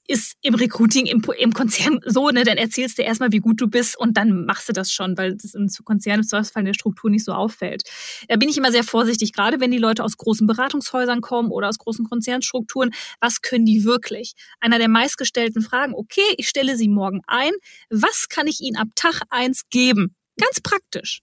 [0.07, 3.67] ist im Recruiting, im, im Konzern so, ne, dann erzählst du erstmal, wie gut du
[3.67, 6.73] bist und dann machst du das schon, weil das im Konzern im Zweifelsfall in der
[6.73, 7.83] Struktur nicht so auffällt.
[8.27, 11.69] Da bin ich immer sehr vorsichtig, gerade wenn die Leute aus großen Beratungshäusern kommen oder
[11.69, 12.91] aus großen Konzernstrukturen.
[13.19, 14.33] Was können die wirklich?
[14.59, 17.51] Einer der meistgestellten Fragen, okay, ich stelle sie morgen ein.
[17.89, 20.15] Was kann ich ihnen ab Tag eins geben?
[20.37, 21.21] Ganz praktisch.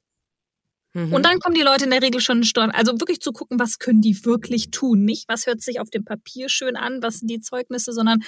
[0.95, 1.13] Mhm.
[1.13, 2.71] Und dann kommen die Leute in der Regel schon in Steuern.
[2.71, 5.05] Also wirklich zu gucken, was können die wirklich tun.
[5.05, 8.21] Nicht, was hört sich auf dem Papier schön an, was sind die Zeugnisse, sondern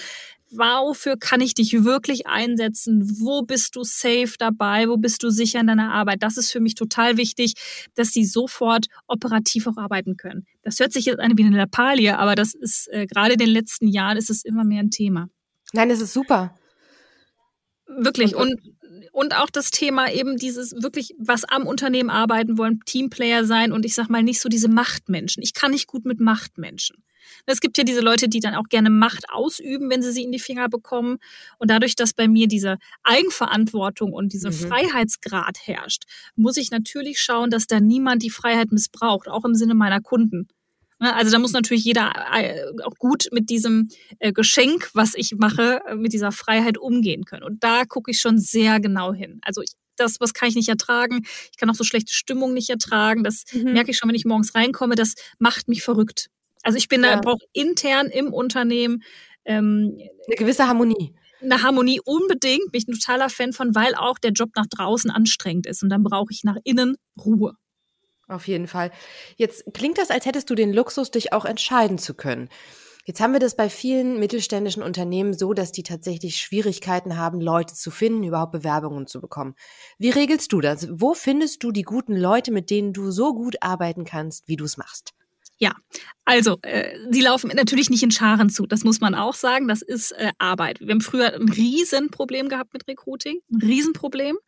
[0.51, 3.19] wofür kann ich dich wirklich einsetzen?
[3.21, 4.89] Wo bist du safe dabei?
[4.89, 6.23] Wo bist du sicher in deiner Arbeit?
[6.23, 7.55] Das ist für mich total wichtig,
[7.97, 10.47] dass sie sofort operativ auch arbeiten können.
[10.63, 13.51] Das hört sich jetzt an wie eine Lappalie, aber das ist äh, gerade in den
[13.51, 15.29] letzten Jahren ist es immer mehr ein Thema.
[15.75, 16.57] Nein, es ist super.
[17.87, 18.35] Wirklich.
[18.35, 18.75] Und, und
[19.37, 23.95] auch das Thema eben dieses wirklich, was am Unternehmen arbeiten wollen, Teamplayer sein und ich
[23.95, 25.43] sag mal nicht so diese Machtmenschen.
[25.43, 27.03] Ich kann nicht gut mit Machtmenschen.
[27.47, 30.33] Es gibt ja diese Leute, die dann auch gerne Macht ausüben, wenn sie sie in
[30.33, 31.19] die Finger bekommen.
[31.59, 34.55] Und dadurch, dass bei mir diese Eigenverantwortung und dieser mhm.
[34.55, 36.05] Freiheitsgrad herrscht,
[36.37, 40.49] muss ich natürlich schauen, dass da niemand die Freiheit missbraucht, auch im Sinne meiner Kunden.
[41.05, 43.91] Ne, also da muss natürlich jeder äh, auch gut mit diesem
[44.21, 47.43] äh, Geschenk, was ich mache, äh, mit dieser Freiheit umgehen können.
[47.43, 49.39] Und da gucke ich schon sehr genau hin.
[49.45, 51.27] Also ich, das, was kann ich nicht ertragen.
[51.53, 53.23] Ich kann auch so schlechte Stimmung nicht ertragen.
[53.23, 53.75] Das mhm.
[53.75, 54.95] merke ich schon, wenn ich morgens reinkomme.
[54.95, 56.31] Das macht mich verrückt.
[56.63, 57.17] Also ich bin ja.
[57.17, 59.03] da, brauche intern im Unternehmen
[59.45, 61.15] ähm, eine gewisse Harmonie.
[61.43, 65.11] Eine Harmonie unbedingt, bin ich ein totaler Fan von, weil auch der Job nach draußen
[65.11, 65.83] anstrengend ist.
[65.83, 67.59] Und dann brauche ich nach innen Ruhe.
[68.29, 68.91] Auf jeden Fall.
[69.37, 72.49] Jetzt klingt das, als hättest du den Luxus, dich auch entscheiden zu können.
[73.07, 77.75] Jetzt haben wir das bei vielen mittelständischen Unternehmen so, dass die tatsächlich Schwierigkeiten haben, Leute
[77.75, 79.55] zu finden, überhaupt Bewerbungen zu bekommen.
[79.99, 80.89] Wie regelst du das?
[80.91, 84.65] Wo findest du die guten Leute, mit denen du so gut arbeiten kannst, wie du
[84.65, 85.13] es machst?
[85.59, 85.77] Ja,
[86.25, 89.69] also äh, sie laufen natürlich nicht in Scharen zu, das muss man auch sagen.
[89.69, 90.81] Das ist äh, Arbeit.
[90.81, 94.39] Wir haben früher ein Riesenproblem gehabt mit Recruiting, ein Riesenproblem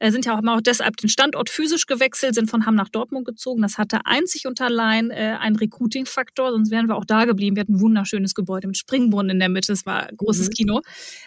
[0.00, 3.62] sind ja auch auch deshalb den Standort physisch gewechselt, sind von Hamm nach Dortmund gezogen.
[3.62, 7.56] Das hatte einzig und allein äh, einen Recruiting-Faktor, sonst wären wir auch da geblieben.
[7.56, 9.72] Wir hatten ein wunderschönes Gebäude mit Springbrunnen in der Mitte.
[9.72, 10.52] Es war ein großes mhm.
[10.52, 10.82] Kino.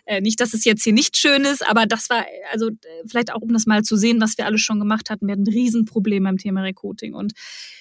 [0.05, 2.69] Äh, nicht, dass es jetzt hier nicht schön ist, aber das war, also
[3.07, 5.27] vielleicht auch, um das mal zu sehen, was wir alles schon gemacht hatten.
[5.27, 7.13] Wir hatten ein Riesenproblem beim Thema Recruiting.
[7.15, 7.33] Und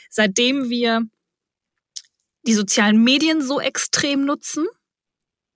[0.08, 1.02] seitdem wir
[2.46, 4.66] die sozialen Medien so extrem nutzen,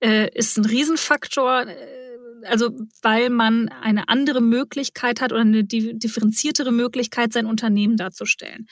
[0.01, 2.03] äh, ist ein Riesenfaktor äh,
[2.45, 2.71] also
[3.03, 8.67] weil man eine andere Möglichkeit hat oder eine differenziertere Möglichkeit, sein Unternehmen darzustellen.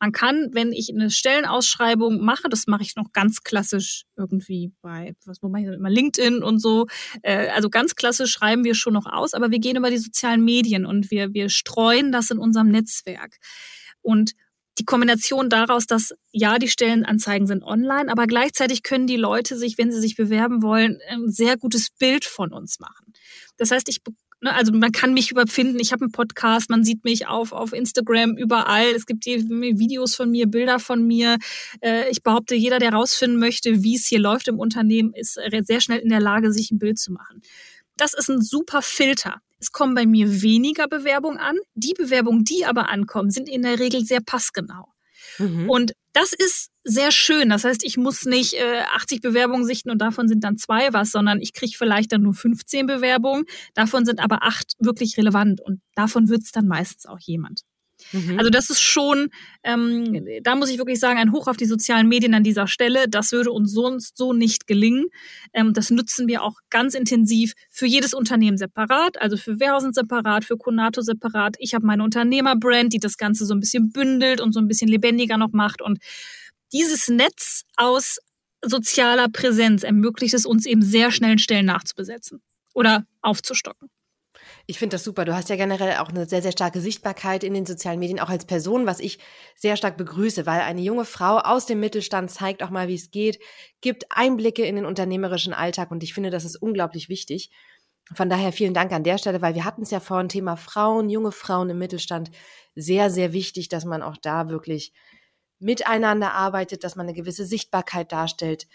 [0.00, 5.14] Man kann, wenn ich eine Stellenausschreibung mache, das mache ich noch ganz klassisch irgendwie bei,
[5.24, 6.86] was mache ich immer, LinkedIn und so,
[7.22, 10.44] äh, also ganz klassisch schreiben wir schon noch aus, aber wir gehen über die sozialen
[10.44, 13.36] Medien und wir, wir streuen das in unserem Netzwerk.
[14.02, 14.32] Und
[14.78, 19.78] die Kombination daraus, dass ja, die Stellenanzeigen sind online, aber gleichzeitig können die Leute sich,
[19.78, 23.12] wenn sie sich bewerben wollen, ein sehr gutes Bild von uns machen.
[23.56, 23.98] Das heißt, ich
[24.40, 25.78] ne, also man kann mich überfinden.
[25.78, 28.86] Ich habe einen Podcast, man sieht mich auf, auf Instagram überall.
[28.94, 31.38] Es gibt Videos von mir, Bilder von mir.
[31.80, 35.80] Äh, ich behaupte, jeder, der rausfinden möchte, wie es hier läuft im Unternehmen, ist sehr
[35.80, 37.42] schnell in der Lage, sich ein Bild zu machen.
[37.96, 39.40] Das ist ein super Filter.
[39.58, 41.56] Es kommen bei mir weniger Bewerbungen an.
[41.74, 44.88] Die Bewerbungen, die aber ankommen, sind in der Regel sehr passgenau.
[45.38, 45.68] Mhm.
[45.70, 47.48] Und das ist sehr schön.
[47.48, 51.10] Das heißt, ich muss nicht äh, 80 Bewerbungen sichten und davon sind dann zwei was,
[51.10, 53.44] sondern ich kriege vielleicht dann nur 15 Bewerbungen.
[53.74, 57.62] Davon sind aber acht wirklich relevant und davon wird es dann meistens auch jemand.
[58.12, 58.38] Mhm.
[58.38, 59.28] Also das ist schon,
[59.62, 63.08] ähm, da muss ich wirklich sagen, ein Hoch auf die sozialen Medien an dieser Stelle.
[63.08, 65.06] Das würde uns sonst so nicht gelingen.
[65.52, 70.44] Ähm, das nutzen wir auch ganz intensiv für jedes Unternehmen separat, also für Wehrhausen separat,
[70.44, 71.56] für Konato separat.
[71.58, 74.88] Ich habe meine Unternehmerbrand, die das Ganze so ein bisschen bündelt und so ein bisschen
[74.88, 75.82] lebendiger noch macht.
[75.82, 75.98] Und
[76.72, 78.18] dieses Netz aus
[78.62, 83.88] sozialer Präsenz ermöglicht es uns eben sehr schnell Stellen nachzubesetzen oder aufzustocken.
[84.66, 85.26] Ich finde das super.
[85.26, 88.30] Du hast ja generell auch eine sehr, sehr starke Sichtbarkeit in den sozialen Medien, auch
[88.30, 89.18] als Person, was ich
[89.54, 93.10] sehr stark begrüße, weil eine junge Frau aus dem Mittelstand zeigt auch mal, wie es
[93.10, 93.38] geht,
[93.82, 97.50] gibt Einblicke in den unternehmerischen Alltag und ich finde, das ist unglaublich wichtig.
[98.14, 101.10] Von daher vielen Dank an der Stelle, weil wir hatten es ja vorhin Thema Frauen,
[101.10, 102.30] junge Frauen im Mittelstand.
[102.74, 104.92] Sehr, sehr wichtig, dass man auch da wirklich
[105.58, 108.66] miteinander arbeitet, dass man eine gewisse Sichtbarkeit darstellt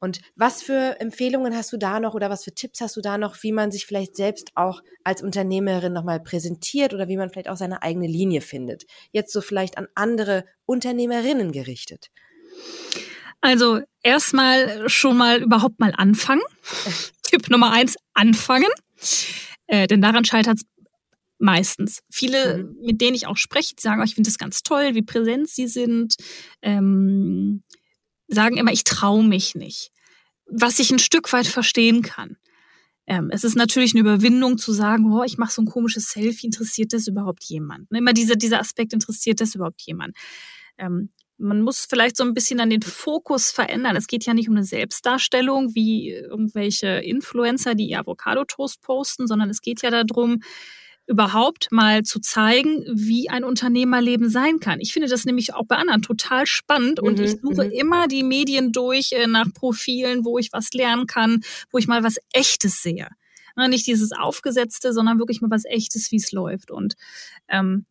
[0.00, 3.18] Und was für Empfehlungen hast du da noch oder was für Tipps hast du da
[3.18, 7.48] noch, wie man sich vielleicht selbst auch als Unternehmerin nochmal präsentiert oder wie man vielleicht
[7.48, 8.86] auch seine eigene Linie findet?
[9.12, 12.10] Jetzt so vielleicht an andere Unternehmerinnen gerichtet.
[13.40, 16.42] Also erstmal schon mal überhaupt mal anfangen.
[17.22, 18.70] Tipp Nummer eins, anfangen.
[19.66, 20.64] Äh, denn daran scheitert es
[21.38, 22.00] meistens.
[22.10, 22.76] Viele, mhm.
[22.82, 25.48] mit denen ich auch spreche, die sagen, oh, ich finde das ganz toll, wie präsent
[25.48, 26.16] sie sind,
[26.62, 27.62] ähm,
[28.28, 29.90] sagen immer, ich traue mich nicht.
[30.46, 32.36] Was ich ein Stück weit verstehen kann.
[33.06, 36.46] Ähm, es ist natürlich eine Überwindung zu sagen, oh, ich mache so ein komisches Selfie,
[36.46, 37.90] interessiert das überhaupt jemand?
[37.90, 40.14] Ne, immer dieser, dieser Aspekt, interessiert das überhaupt jemand?
[40.76, 43.96] Ähm, man muss vielleicht so ein bisschen an den Fokus verändern.
[43.96, 49.48] Es geht ja nicht um eine Selbstdarstellung wie irgendwelche Influencer, die ihr Avocado-Toast posten, sondern
[49.48, 50.40] es geht ja darum,
[51.08, 54.78] überhaupt mal zu zeigen, wie ein Unternehmerleben sein kann.
[54.78, 57.70] Ich finde das nämlich auch bei anderen total spannend und mhm, ich suche mhm.
[57.70, 62.04] immer die Medien durch äh, nach Profilen, wo ich was lernen kann, wo ich mal
[62.04, 63.08] was Echtes sehe.
[63.56, 66.70] nicht dieses Aufgesetzte, sondern wirklich mal was Echtes, wie es läuft.
[66.70, 66.94] Und
[67.48, 67.86] ähm,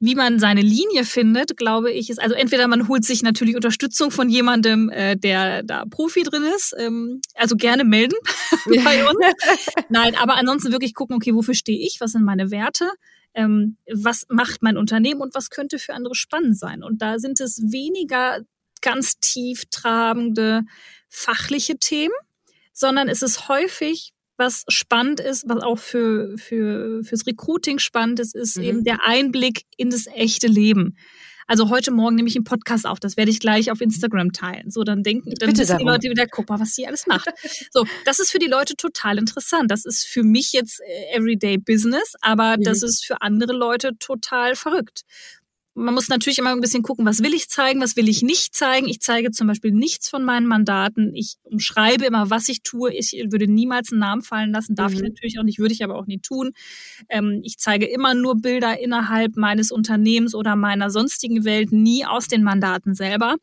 [0.00, 4.10] wie man seine Linie findet, glaube ich, ist also entweder man holt sich natürlich Unterstützung
[4.10, 8.16] von jemandem, äh, der da Profi drin ist, ähm, also gerne melden
[8.84, 9.18] bei uns.
[9.88, 12.88] Nein, aber ansonsten wirklich gucken, okay, wofür stehe ich, was sind meine Werte,
[13.34, 16.84] ähm, was macht mein Unternehmen und was könnte für andere spannend sein.
[16.84, 18.40] Und da sind es weniger
[18.80, 20.62] ganz tief trabende
[21.08, 22.14] fachliche Themen,
[22.72, 28.34] sondern es ist häufig was spannend ist, was auch für, für, fürs Recruiting spannend ist,
[28.34, 28.64] ist mhm.
[28.64, 30.96] eben der Einblick in das echte Leben.
[31.50, 34.70] Also heute Morgen nehme ich einen Podcast auf, das werde ich gleich auf Instagram teilen.
[34.70, 37.26] So, dann denken, dann Bitte wissen die Leute wieder, guck mal, was sie alles macht.
[37.70, 39.70] so, das ist für die Leute total interessant.
[39.70, 42.64] Das ist für mich jetzt äh, Everyday Business, aber mhm.
[42.64, 45.04] das ist für andere Leute total verrückt
[45.78, 48.54] man muss natürlich immer ein bisschen gucken, was will ich zeigen, was will ich nicht
[48.54, 48.88] zeigen.
[48.88, 51.14] Ich zeige zum Beispiel nichts von meinen Mandaten.
[51.14, 52.92] Ich umschreibe immer, was ich tue.
[52.92, 54.96] Ich würde niemals einen Namen fallen lassen, darf mhm.
[54.96, 56.52] ich natürlich auch nicht, würde ich aber auch nie tun.
[57.08, 62.26] Ähm, ich zeige immer nur Bilder innerhalb meines Unternehmens oder meiner sonstigen Welt, nie aus
[62.26, 63.36] den Mandaten selber.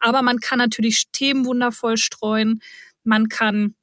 [0.00, 2.60] Aber man kann natürlich Themen wundervoll streuen.
[3.04, 3.74] Man kann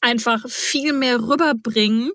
[0.00, 2.10] einfach viel mehr rüberbringen,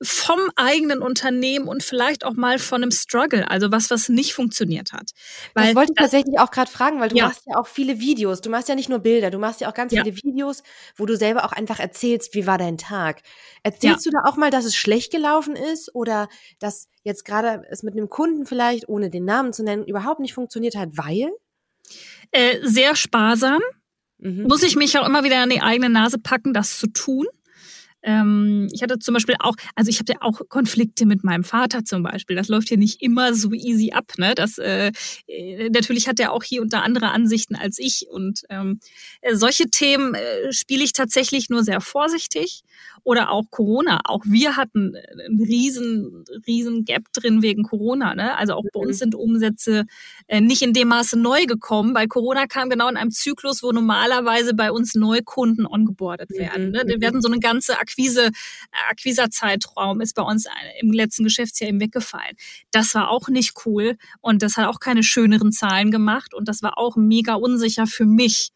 [0.00, 4.92] vom eigenen Unternehmen und vielleicht auch mal von einem Struggle, also was, was nicht funktioniert
[4.92, 5.10] hat.
[5.54, 7.26] Weil das wollte ich das, tatsächlich auch gerade fragen, weil du ja.
[7.26, 8.40] machst ja auch viele Videos.
[8.40, 10.04] Du machst ja nicht nur Bilder, du machst ja auch ganz ja.
[10.04, 10.62] viele Videos,
[10.96, 13.22] wo du selber auch einfach erzählst, wie war dein Tag.
[13.64, 14.12] Erzählst ja.
[14.12, 16.28] du da auch mal, dass es schlecht gelaufen ist oder
[16.60, 20.34] dass jetzt gerade es mit einem Kunden vielleicht, ohne den Namen zu nennen, überhaupt nicht
[20.34, 21.30] funktioniert hat, weil?
[22.30, 23.60] Äh, sehr sparsam.
[24.18, 24.44] Mhm.
[24.44, 27.26] Muss ich mich auch immer wieder an die eigene Nase packen, das zu tun.
[28.02, 32.02] Ähm, ich hatte zum Beispiel auch, also ich hatte auch Konflikte mit meinem Vater zum
[32.02, 32.36] Beispiel.
[32.36, 34.12] Das läuft hier nicht immer so easy ab.
[34.18, 34.34] Ne?
[34.34, 34.92] Das, äh,
[35.26, 38.06] äh natürlich hat er auch hier unter andere Ansichten als ich.
[38.08, 38.80] Und ähm,
[39.20, 42.62] äh, solche Themen äh, spiele ich tatsächlich nur sehr vorsichtig.
[43.08, 44.00] Oder auch Corona.
[44.04, 48.14] Auch wir hatten äh, einen riesen, riesen Gap drin wegen Corona.
[48.14, 48.36] Ne?
[48.36, 48.98] Also auch bei uns mhm.
[48.98, 49.86] sind Umsätze
[50.26, 53.72] äh, nicht in dem Maße neu gekommen, weil Corona kam genau in einem Zyklus, wo
[53.72, 56.72] normalerweise bei uns Neukunden ongeboardet werden.
[56.72, 56.82] Ne?
[56.98, 58.28] Wir hatten so eine ganze Akquise,
[58.90, 60.46] Akquisa-Zeitraum ist bei uns
[60.78, 62.36] im letzten Geschäftsjahr eben weggefallen.
[62.72, 66.60] Das war auch nicht cool und das hat auch keine schöneren Zahlen gemacht und das
[66.60, 68.50] war auch mega unsicher für mich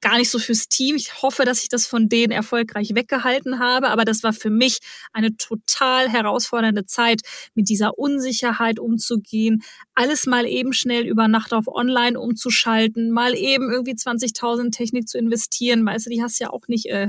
[0.00, 0.96] gar nicht so fürs Team.
[0.96, 4.78] Ich hoffe, dass ich das von denen erfolgreich weggehalten habe, aber das war für mich
[5.12, 7.20] eine total herausfordernde Zeit,
[7.54, 9.62] mit dieser Unsicherheit umzugehen,
[9.94, 15.18] alles mal eben schnell über Nacht auf Online umzuschalten, mal eben irgendwie 20.000 Technik zu
[15.18, 15.84] investieren.
[15.84, 17.08] Weißt du, die hast ja auch nicht äh,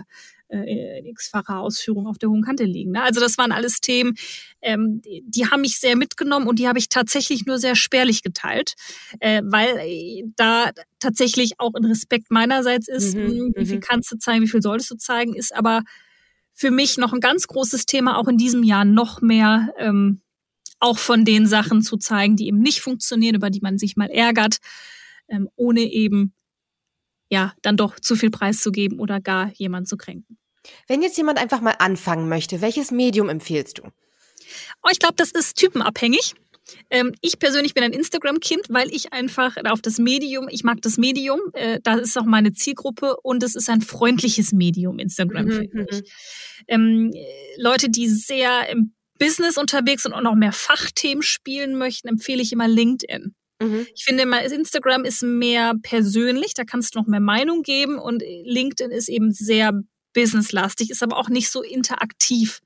[0.52, 2.92] äh, in x-facher Ausführung auf der hohen Kante liegen.
[2.92, 3.02] Ne?
[3.02, 4.16] Also das waren alles Themen,
[4.62, 8.22] ähm, die, die haben mich sehr mitgenommen und die habe ich tatsächlich nur sehr spärlich
[8.22, 8.74] geteilt,
[9.20, 13.82] äh, weil äh, da tatsächlich auch ein Respekt meinerseits ist, mhm, hm, wie viel mhm.
[13.82, 15.82] kannst du zeigen, wie viel solltest du zeigen, ist aber
[16.54, 20.22] für mich noch ein ganz großes Thema, auch in diesem Jahr noch mehr ähm,
[20.80, 24.10] auch von den Sachen zu zeigen, die eben nicht funktionieren, über die man sich mal
[24.10, 24.58] ärgert,
[25.30, 26.34] ähm, ohne eben
[27.30, 30.38] ja dann doch zu viel preiszugeben oder gar jemand zu kränken.
[30.88, 33.84] Wenn jetzt jemand einfach mal anfangen möchte, welches Medium empfiehlst du?
[34.84, 36.36] Oh, ich glaube, das ist typenabhängig.
[36.90, 40.98] Ähm, ich persönlich bin ein Instagram-Kind, weil ich einfach auf das Medium, ich mag das
[40.98, 45.52] Medium, äh, da ist auch meine Zielgruppe und es ist ein freundliches Medium, Instagram, mhm,
[45.52, 46.00] finde ich.
[46.00, 46.04] Mhm.
[46.68, 47.14] Ähm,
[47.58, 52.52] Leute, die sehr im Business unterwegs sind und auch mehr Fachthemen spielen möchten, empfehle ich
[52.52, 53.36] immer LinkedIn.
[53.62, 53.88] Mhm.
[53.94, 58.24] Ich finde immer, Instagram ist mehr persönlich, da kannst du noch mehr Meinung geben und
[58.24, 59.82] LinkedIn ist eben sehr
[60.14, 62.60] businesslastig, ist aber auch nicht so interaktiv.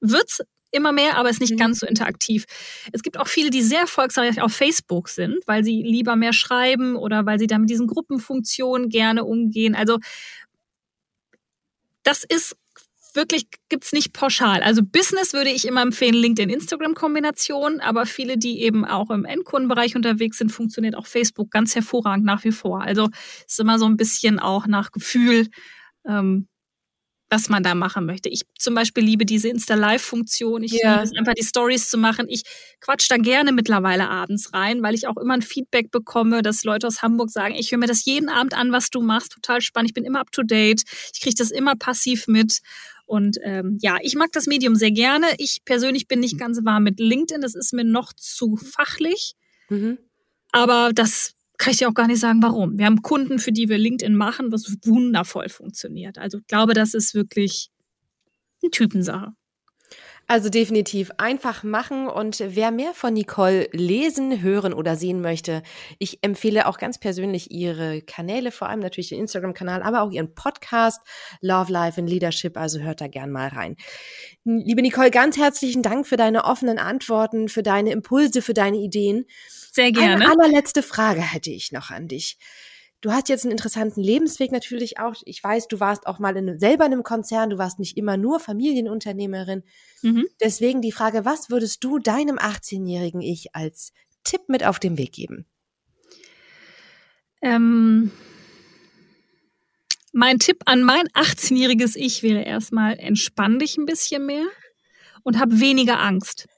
[0.00, 0.40] Wird's
[0.70, 1.58] immer mehr, aber ist nicht mhm.
[1.58, 2.44] ganz so interaktiv.
[2.92, 6.96] Es gibt auch viele, die sehr erfolgreich auf Facebook sind, weil sie lieber mehr schreiben
[6.96, 9.74] oder weil sie da mit diesen Gruppenfunktionen gerne umgehen.
[9.74, 9.98] Also
[12.02, 12.56] das ist
[13.14, 14.62] wirklich gibt's nicht pauschal.
[14.62, 20.38] Also Business würde ich immer empfehlen, LinkedIn-Instagram-Kombination, aber viele, die eben auch im Endkundenbereich unterwegs
[20.38, 22.82] sind, funktioniert auch Facebook ganz hervorragend nach wie vor.
[22.82, 23.08] Also
[23.46, 25.48] ist immer so ein bisschen auch nach Gefühl,
[26.06, 26.48] ähm,
[27.30, 28.28] was man da machen möchte.
[28.28, 30.62] Ich zum Beispiel liebe diese Insta-Live-Funktion.
[30.62, 30.94] Ich ja.
[30.94, 32.26] liebe es einfach, die Stories zu machen.
[32.28, 32.42] Ich
[32.80, 36.86] quatsch da gerne mittlerweile abends rein, weil ich auch immer ein Feedback bekomme, dass Leute
[36.86, 39.32] aus Hamburg sagen, ich höre mir das jeden Abend an, was du machst.
[39.32, 39.90] Total spannend.
[39.90, 40.82] Ich bin immer up to date.
[41.12, 42.60] Ich kriege das immer passiv mit.
[43.04, 45.26] Und ähm, ja, ich mag das Medium sehr gerne.
[45.38, 47.42] Ich persönlich bin nicht ganz warm mit LinkedIn.
[47.42, 49.34] Das ist mir noch zu fachlich.
[49.68, 49.98] Mhm.
[50.52, 52.78] Aber das kann ich dir auch gar nicht sagen, warum.
[52.78, 56.16] Wir haben Kunden, für die wir LinkedIn machen, was wundervoll funktioniert.
[56.16, 57.70] Also ich glaube, das ist wirklich
[58.62, 59.32] eine Typensache.
[60.30, 65.62] Also definitiv einfach machen und wer mehr von Nicole lesen, hören oder sehen möchte,
[65.98, 70.34] ich empfehle auch ganz persönlich ihre Kanäle, vor allem natürlich den Instagram-Kanal, aber auch ihren
[70.34, 71.00] Podcast
[71.40, 73.76] Love Life and Leadership, also hört da gern mal rein.
[74.44, 79.24] Liebe Nicole, ganz herzlichen Dank für deine offenen Antworten, für deine Impulse, für deine Ideen.
[79.72, 80.26] Sehr gerne.
[80.26, 82.36] Eine allerletzte Frage hätte ich noch an dich.
[83.00, 85.14] Du hast jetzt einen interessanten Lebensweg natürlich auch.
[85.24, 88.16] Ich weiß, du warst auch mal in, selber in einem Konzern, du warst nicht immer
[88.16, 89.62] nur Familienunternehmerin.
[90.02, 90.26] Mhm.
[90.40, 93.92] Deswegen die Frage, was würdest du deinem 18-jährigen Ich als
[94.24, 95.46] Tipp mit auf den Weg geben?
[97.40, 98.10] Ähm,
[100.12, 104.46] mein Tipp an mein 18-jähriges Ich wäre erstmal, entspann dich ein bisschen mehr
[105.22, 106.48] und hab weniger Angst.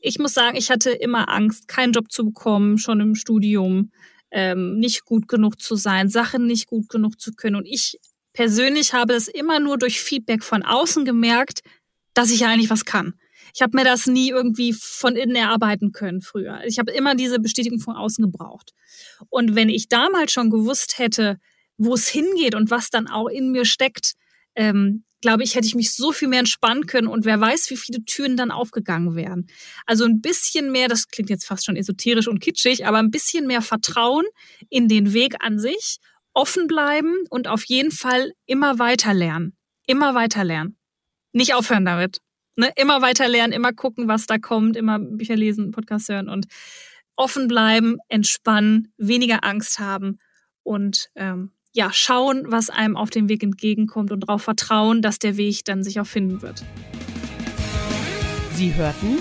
[0.00, 3.90] Ich muss sagen, ich hatte immer Angst, keinen Job zu bekommen, schon im Studium
[4.30, 7.56] ähm, nicht gut genug zu sein, Sachen nicht gut genug zu können.
[7.56, 7.98] Und ich
[8.32, 11.60] persönlich habe es immer nur durch Feedback von außen gemerkt,
[12.14, 13.14] dass ich eigentlich was kann.
[13.54, 16.60] Ich habe mir das nie irgendwie von innen erarbeiten können früher.
[16.64, 18.72] Ich habe immer diese Bestätigung von außen gebraucht.
[19.28, 21.38] Und wenn ich damals schon gewusst hätte,
[21.76, 24.14] wo es hingeht und was dann auch in mir steckt,
[24.54, 27.76] ähm, glaube ich, hätte ich mich so viel mehr entspannen können und wer weiß, wie
[27.76, 29.46] viele Türen dann aufgegangen wären.
[29.86, 33.46] Also ein bisschen mehr, das klingt jetzt fast schon esoterisch und kitschig, aber ein bisschen
[33.46, 34.24] mehr Vertrauen
[34.68, 35.98] in den Weg an sich,
[36.32, 39.56] offen bleiben und auf jeden Fall immer weiter lernen.
[39.86, 40.76] Immer weiter lernen.
[41.32, 42.18] Nicht aufhören damit.
[42.56, 42.72] Ne?
[42.76, 46.46] Immer weiter lernen, immer gucken, was da kommt, immer Bücher lesen, Podcast hören und
[47.16, 50.18] offen bleiben, entspannen, weniger Angst haben
[50.62, 55.36] und ähm, ja, schauen, was einem auf dem Weg entgegenkommt und darauf vertrauen, dass der
[55.36, 56.64] Weg dann sich auch finden wird.
[58.54, 59.18] Sie hörten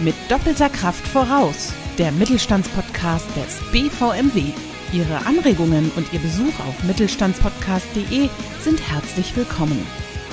[0.00, 4.52] mit doppelter Kraft voraus, der Mittelstandspodcast des BVMW.
[4.92, 8.28] Ihre Anregungen und Ihr Besuch auf mittelstandspodcast.de
[8.60, 9.84] sind herzlich willkommen.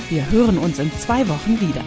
[0.08, 1.84] Wir hören uns in zwei Wochen wieder.